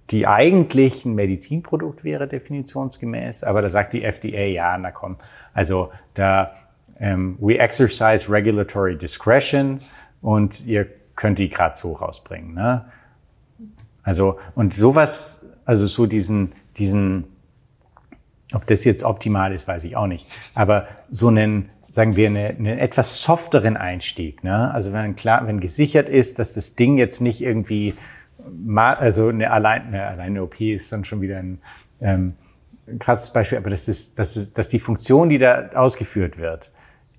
die 0.09 0.25
eigentlich 0.25 1.05
ein 1.05 1.13
Medizinprodukt 1.13 2.03
wäre, 2.03 2.27
definitionsgemäß, 2.27 3.43
aber 3.43 3.61
da 3.61 3.69
sagt 3.69 3.93
die 3.93 4.03
FDA, 4.03 4.45
ja, 4.45 4.75
na 4.79 4.89
komm, 4.89 5.17
also 5.53 5.91
da 6.15 6.55
ähm, 6.99 7.37
we 7.39 7.59
exercise 7.59 8.31
regulatory 8.31 8.97
discretion 8.97 9.81
und 10.23 10.65
ihr 10.65 10.87
könnt 11.15 11.37
die 11.37 11.49
gerade 11.49 11.75
so 11.75 11.91
rausbringen. 11.91 12.55
Ne? 12.55 12.85
Also 14.01 14.39
und 14.55 14.73
sowas, 14.73 15.51
also 15.65 15.85
so 15.85 16.07
diesen 16.07 16.53
diesen 16.79 17.36
ob 18.53 18.65
das 18.67 18.83
jetzt 18.85 19.03
optimal 19.03 19.53
ist, 19.53 19.67
weiß 19.67 19.83
ich 19.83 19.95
auch 19.95 20.07
nicht. 20.07 20.25
Aber 20.53 20.87
so 21.09 21.27
einen, 21.27 21.69
sagen 21.89 22.15
wir, 22.15 22.27
eine, 22.27 22.49
einen 22.49 22.77
etwas 22.77 23.21
softeren 23.21 23.77
Einstieg, 23.77 24.43
ne? 24.43 24.73
Also 24.73 24.93
wenn 24.93 25.15
klar, 25.15 25.47
wenn 25.47 25.59
gesichert 25.59 26.09
ist, 26.09 26.39
dass 26.39 26.53
das 26.53 26.75
Ding 26.75 26.97
jetzt 26.97 27.21
nicht 27.21 27.41
irgendwie, 27.41 27.95
also 28.75 29.29
eine 29.29 29.51
allein, 29.51 29.87
eine 29.87 30.05
alleine 30.05 30.43
OP 30.43 30.61
ist 30.61 30.91
dann 30.91 31.03
schon 31.03 31.21
wieder 31.21 31.37
ein, 31.37 31.59
ähm, 31.99 32.35
krasses 32.99 33.31
Beispiel, 33.33 33.57
aber 33.57 33.69
das 33.69 33.87
ist, 33.87 34.17
das 34.17 34.37
ist, 34.37 34.57
dass 34.57 34.69
die 34.69 34.79
Funktion, 34.79 35.29
die 35.29 35.37
da 35.37 35.69
ausgeführt 35.75 36.37
wird, 36.37 36.71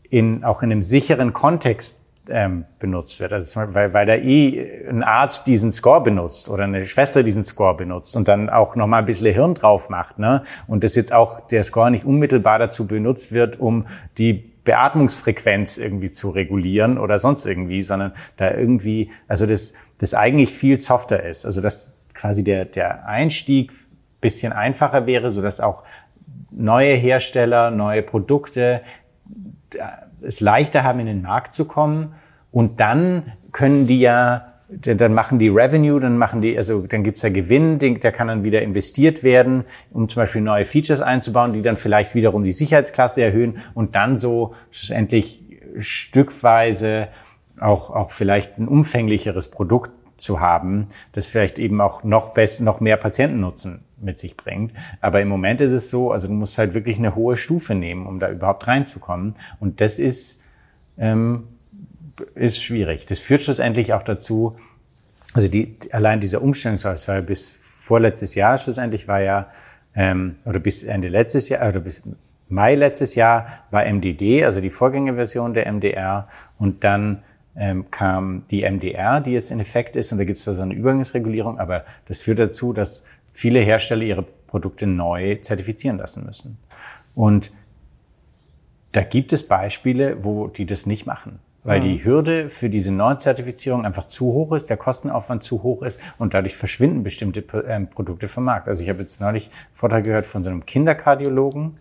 in, 0.09 0.45
auch 0.45 0.62
in 0.62 0.73
einem 0.73 0.83
sicheren 0.83 1.33
Kontext 1.33 2.08
ähm, 2.31 2.64
benutzt 2.79 3.21
wird. 3.21 3.33
Also 3.33 3.61
weil, 3.73 3.93
weil 3.93 4.07
da 4.07 4.14
eh 4.14 4.87
ein 4.88 5.03
Arzt 5.03 5.47
diesen 5.47 5.73
Score 5.73 6.03
benutzt 6.03 6.49
oder 6.49 6.64
eine 6.64 6.87
Schwester 6.87 7.23
diesen 7.23 7.45
Score 7.45 7.77
benutzt 7.77 8.17
und 8.17 8.29
dann 8.29 8.51
auch 8.51 8.77
nochmal 8.77 9.01
ein 9.01 9.07
bisschen 9.07 9.33
Hirn 9.33 9.55
drauf 9.55 9.88
macht. 9.91 10.19
Ne? 10.19 10.43
Und 10.67 10.85
das 10.85 10.95
jetzt 10.95 11.12
auch 11.12 11.47
der 11.49 11.62
Score 11.64 11.91
nicht 11.91 12.05
unmittelbar 12.05 12.59
dazu 12.59 12.87
benutzt 12.87 13.33
wird, 13.33 13.59
um 13.61 13.87
die 14.19 14.33
Beatmungsfrequenz 14.64 15.79
irgendwie 15.79 16.11
zu 16.11 16.31
regulieren 16.31 16.99
oder 16.99 17.19
sonst 17.19 17.47
irgendwie, 17.47 17.81
sondern 17.81 18.12
da 18.37 18.51
irgendwie, 18.51 19.11
also 19.27 19.47
das, 19.47 19.75
das 19.99 20.14
eigentlich 20.14 20.51
viel 20.51 20.79
softer 20.79 21.23
ist. 21.23 21.47
Also 21.47 21.61
dass 21.61 21.97
quasi 22.14 22.45
der, 22.45 22.64
der 22.67 23.07
Einstieg 23.07 23.73
bisschen 24.21 24.53
einfacher 24.53 25.07
wäre, 25.07 25.31
so 25.31 25.41
dass 25.43 25.61
auch 25.61 25.85
neue 26.51 26.95
Hersteller, 26.95 27.71
neue 27.71 28.03
Produkte 28.03 28.83
es 30.22 30.40
leichter 30.40 30.85
haben, 30.85 31.00
in 31.00 31.07
den 31.07 31.22
Markt 31.22 31.54
zu 31.54 31.64
kommen. 31.64 32.14
Und 32.50 32.81
dann 32.81 33.33
können 33.52 33.87
die 33.87 34.00
ja, 34.00 34.52
dann 34.68 35.14
machen 35.14 35.38
die 35.38 35.48
Revenue, 35.48 36.00
dann 36.00 36.18
machen 36.18 36.42
die, 36.42 36.57
also 36.57 36.83
dann 36.87 37.02
gibt's 37.02 37.22
ja 37.22 37.31
Gewinn, 37.31 37.78
der 37.78 38.12
kann 38.12 38.28
dann 38.28 38.44
wieder 38.44 38.62
investiert 38.62 39.22
werden, 39.22 39.64
um 39.90 40.09
zum 40.09 40.22
Beispiel 40.22 40.42
neue 40.42 40.64
Features 40.64 41.00
einzubauen, 41.00 41.52
die 41.52 41.62
dann 41.62 41.76
vielleicht 41.76 42.14
wiederum 42.14 42.44
die 42.44 42.52
Sicherheitsklasse 42.52 43.22
erhöhen 43.22 43.59
und 43.74 43.94
dann 43.94 44.18
so 44.18 44.54
schlussendlich 44.70 45.42
stückweise 45.78 47.09
auch, 47.61 47.90
auch 47.90 48.11
vielleicht 48.11 48.59
ein 48.59 48.68
umfänglicheres 48.68 49.50
Produkt 49.50 49.90
zu 50.16 50.40
haben, 50.40 50.88
das 51.12 51.28
vielleicht 51.28 51.59
eben 51.59 51.81
auch 51.81 52.04
noch 52.04 52.31
besser, 52.31 52.64
noch 52.64 52.81
mehr 52.81 52.96
Patientennutzen 52.96 53.88
mit 54.01 54.19
sich 54.19 54.37
bringt. 54.37 54.73
Aber 55.01 55.21
im 55.21 55.29
Moment 55.29 55.61
ist 55.61 55.73
es 55.73 55.91
so, 55.91 56.13
also 56.13 56.29
du 56.29 56.35
musst 56.35 56.59
halt 56.59 56.75
wirklich 56.75 56.99
eine 56.99 57.15
hohe 57.15 57.37
Stufe 57.37 57.75
nehmen, 57.75 58.07
um 58.07 58.19
da 58.19 58.31
überhaupt 58.31 58.67
reinzukommen. 58.67 59.35
Und 59.61 59.81
das 59.81 59.99
ist, 59.99 60.41
ähm, 60.99 61.45
ist 62.35 62.63
schwierig. 62.63 63.07
Das 63.07 63.19
führt 63.19 63.43
schlussendlich 63.43 63.93
auch 63.93 64.03
dazu, 64.03 64.57
also 65.35 65.49
die, 65.49 65.77
allein 65.93 66.21
dieser 66.21 66.43
Umstellungsphase 66.43 67.23
bis 67.23 67.61
vorletztes 67.81 68.35
Jahr 68.35 68.59
schlussendlich 68.59 69.09
war 69.09 69.21
ja, 69.21 69.51
ähm, 69.95 70.37
oder 70.45 70.59
bis 70.59 70.85
Ende 70.85 71.09
letztes 71.09 71.49
Jahr, 71.49 71.69
oder 71.69 71.81
bis 71.81 72.03
Mai 72.51 72.75
letztes 72.75 73.15
Jahr 73.15 73.65
war 73.71 73.85
MDD, 73.85 74.45
also 74.45 74.61
die 74.61 74.71
Vorgängerversion 74.71 75.53
der 75.53 75.71
MDR 75.71 76.29
und 76.59 76.83
dann 76.83 77.23
ähm, 77.57 77.91
kam 77.91 78.45
die 78.51 78.63
MDR, 78.63 79.21
die 79.21 79.33
jetzt 79.33 79.51
in 79.51 79.61
Effekt 79.61 79.97
ist 79.97 80.13
und 80.13 80.19
da 80.19 80.25
gibt 80.25 80.39
es 80.39 80.45
so 80.45 80.63
eine 80.63 80.75
Übergangsregulierung, 80.75 81.59
aber 81.59 81.85
das 82.07 82.21
führt 82.21 82.39
dazu, 82.39 82.73
dass 82.73 83.05
viele 83.38 83.61
Hersteller 83.61 84.03
ihre 84.03 84.22
Produkte 84.48 84.88
neu 84.88 85.37
zertifizieren 85.37 85.96
lassen 85.96 86.27
müssen. 86.27 86.59
Und 87.14 87.53
da 88.90 89.03
gibt 89.03 89.33
es 89.33 89.46
Beispiele, 89.46 90.24
wo 90.24 90.48
die 90.48 90.66
das 90.66 90.87
nicht 90.87 91.07
machen, 91.07 91.38
weil 91.62 91.79
mhm. 91.79 91.85
die 91.85 92.05
Hürde 92.05 92.48
für 92.48 92.68
diese 92.68 92.92
Neuzertifizierung 92.92 93.87
einfach 93.87 94.07
zu 94.07 94.33
hoch 94.33 94.51
ist, 94.55 94.68
der 94.70 94.77
Kostenaufwand 94.77 95.44
zu 95.44 95.62
hoch 95.62 95.85
ist 95.85 96.01
und 96.18 96.35
dadurch 96.35 96.57
verschwinden 96.57 97.05
bestimmte 97.05 97.44
ähm, 97.68 97.88
Produkte 97.88 98.27
vom 98.27 98.42
Markt. 98.42 98.66
Also 98.66 98.83
ich 98.83 98.88
habe 98.88 98.98
jetzt 99.01 99.20
neulich 99.20 99.44
einen 99.44 99.53
Vortrag 99.72 100.03
gehört 100.03 100.27
von 100.27 100.42
so 100.42 100.51
einem 100.51 100.66
Kinderkardiologen 100.66 101.79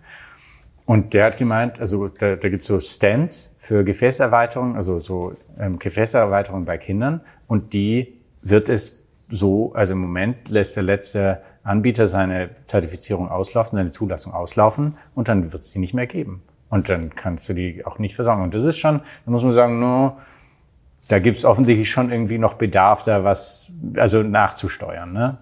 und 0.85 1.15
der 1.15 1.25
hat 1.25 1.37
gemeint, 1.39 1.81
also 1.81 2.07
da, 2.07 2.35
da 2.35 2.49
gibt 2.49 2.61
es 2.61 2.67
so 2.67 2.79
Stents 2.79 3.55
für 3.57 3.83
Gefäßerweiterung, 3.83 4.75
also 4.75 4.99
so 4.99 5.35
ähm, 5.57 5.79
Gefäßerweiterung 5.79 6.65
bei 6.65 6.77
Kindern 6.77 7.21
und 7.47 7.73
die 7.73 8.13
wird 8.43 8.69
es 8.69 9.06
so, 9.29 9.73
also 9.73 9.93
im 9.93 9.99
Moment 9.99 10.49
lässt 10.49 10.75
der 10.75 10.83
letzte 10.83 11.41
Anbieter 11.63 12.07
seine 12.07 12.49
Zertifizierung 12.65 13.29
auslaufen, 13.29 13.77
seine 13.77 13.91
Zulassung 13.91 14.33
auslaufen 14.33 14.97
und 15.15 15.27
dann 15.27 15.51
wird 15.51 15.63
es 15.63 15.71
die 15.71 15.79
nicht 15.79 15.93
mehr 15.93 16.07
geben. 16.07 16.43
Und 16.69 16.89
dann 16.89 17.13
kannst 17.13 17.47
du 17.49 17.53
die 17.53 17.85
auch 17.85 17.99
nicht 17.99 18.15
versorgen. 18.15 18.43
Und 18.43 18.53
das 18.53 18.63
ist 18.63 18.77
schon, 18.77 18.99
da 19.25 19.31
muss 19.31 19.43
man 19.43 19.53
sagen, 19.53 19.79
no, 19.79 20.17
da 21.07 21.19
gibt 21.19 21.37
es 21.37 21.45
offensichtlich 21.45 21.89
schon 21.89 22.11
irgendwie 22.11 22.37
noch 22.37 22.55
Bedarf, 22.55 23.03
da 23.03 23.23
was 23.23 23.71
also 23.95 24.23
nachzusteuern. 24.23 25.13
Ne? 25.13 25.37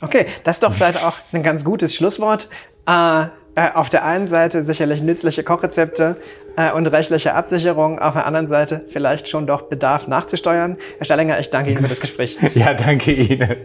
Okay, 0.00 0.26
das 0.44 0.56
ist 0.56 0.64
doch 0.64 0.72
vielleicht 0.72 1.04
auch 1.04 1.14
ein 1.32 1.42
ganz 1.42 1.64
gutes 1.64 1.94
Schlusswort. 1.94 2.48
Äh, 2.86 3.26
äh, 3.56 3.72
auf 3.72 3.88
der 3.88 4.04
einen 4.04 4.26
Seite 4.26 4.62
sicherlich 4.62 5.02
nützliche 5.02 5.42
Kochrezepte 5.42 6.16
äh, 6.56 6.72
und 6.72 6.86
rechtliche 6.86 7.34
Absicherung, 7.34 7.98
auf 7.98 8.14
der 8.14 8.26
anderen 8.26 8.46
Seite 8.46 8.84
vielleicht 8.88 9.28
schon 9.28 9.46
doch 9.46 9.62
Bedarf 9.62 10.08
nachzusteuern. 10.08 10.76
Herr 10.98 11.04
Stallinger, 11.04 11.38
ich 11.38 11.50
danke 11.50 11.70
Ihnen 11.70 11.82
für 11.82 11.88
das 11.88 12.00
Gespräch. 12.00 12.38
ja, 12.54 12.74
danke 12.74 13.12
Ihnen. 13.12 13.56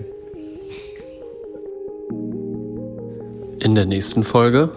In 3.59 3.75
der 3.75 3.85
nächsten 3.85 4.23
Folge. 4.23 4.69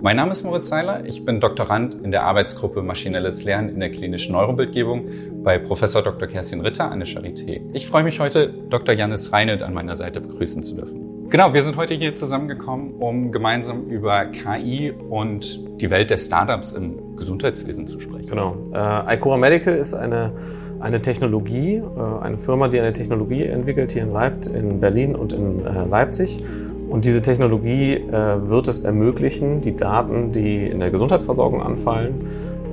Mein 0.00 0.14
Name 0.14 0.30
ist 0.30 0.44
Moritz 0.44 0.68
Seiler. 0.68 1.04
Ich 1.06 1.24
bin 1.24 1.40
Doktorand 1.40 1.94
in 2.04 2.12
der 2.12 2.22
Arbeitsgruppe 2.22 2.82
Maschinelles 2.82 3.42
Lernen 3.42 3.68
in 3.68 3.80
der 3.80 3.90
klinischen 3.90 4.32
Neurobildgebung 4.32 5.08
bei 5.42 5.58
Professor 5.58 6.02
Dr. 6.02 6.28
Kerstin 6.28 6.60
Ritter 6.60 6.88
an 6.88 7.00
der 7.00 7.08
Charité. 7.08 7.60
Ich 7.72 7.88
freue 7.88 8.04
mich 8.04 8.20
heute, 8.20 8.54
Dr. 8.70 8.94
Janis 8.94 9.32
Reinelt 9.32 9.60
an 9.60 9.74
meiner 9.74 9.96
Seite 9.96 10.20
begrüßen 10.20 10.62
zu 10.62 10.76
dürfen. 10.76 11.17
Genau, 11.30 11.52
wir 11.52 11.60
sind 11.62 11.76
heute 11.76 11.92
hier 11.92 12.14
zusammengekommen, 12.14 12.94
um 13.00 13.30
gemeinsam 13.32 13.84
über 13.84 14.24
KI 14.26 14.92
und 15.10 15.80
die 15.80 15.90
Welt 15.90 16.08
der 16.08 16.16
Startups 16.16 16.72
im 16.72 17.16
Gesundheitswesen 17.16 17.86
zu 17.86 18.00
sprechen. 18.00 18.30
Genau. 18.30 18.56
Äh, 18.72 19.16
Icora 19.16 19.36
Medical 19.36 19.74
ist 19.76 19.92
eine, 19.92 20.32
eine 20.80 21.02
Technologie, 21.02 21.76
äh, 21.76 22.22
eine 22.22 22.38
Firma, 22.38 22.68
die 22.68 22.80
eine 22.80 22.94
Technologie 22.94 23.44
entwickelt 23.44 23.92
hier 23.92 24.04
in 24.04 24.12
Leipzig, 24.12 24.54
in 24.54 24.80
Berlin 24.80 25.14
und 25.14 25.34
in 25.34 25.66
äh, 25.66 25.84
Leipzig 25.84 26.42
und 26.88 27.04
diese 27.04 27.20
Technologie 27.20 27.94
äh, 27.96 28.48
wird 28.48 28.66
es 28.66 28.78
ermöglichen, 28.78 29.60
die 29.60 29.76
Daten, 29.76 30.32
die 30.32 30.66
in 30.66 30.80
der 30.80 30.90
Gesundheitsversorgung 30.90 31.60
anfallen, 31.60 32.26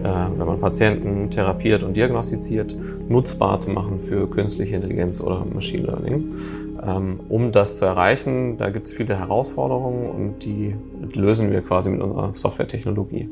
äh, 0.03 0.07
wenn 0.37 0.47
man 0.47 0.59
Patienten 0.61 1.29
therapiert 1.29 1.83
und 1.83 1.97
diagnostiziert, 1.97 2.73
nutzbar 3.09 3.59
zu 3.59 3.71
machen 3.71 3.99
für 3.99 4.29
künstliche 4.29 4.75
Intelligenz 4.75 5.19
oder 5.19 5.45
Machine 5.53 5.87
Learning. 5.87 6.33
Ähm, 6.85 7.19
um 7.29 7.51
das 7.51 7.77
zu 7.77 7.85
erreichen, 7.85 8.57
da 8.57 8.69
gibt 8.69 8.85
es 8.85 8.93
viele 8.93 9.17
Herausforderungen 9.17 10.09
und 10.09 10.45
die 10.45 10.75
lösen 11.13 11.51
wir 11.51 11.61
quasi 11.61 11.89
mit 11.89 12.01
unserer 12.01 12.33
Softwaretechnologie. 12.33 13.29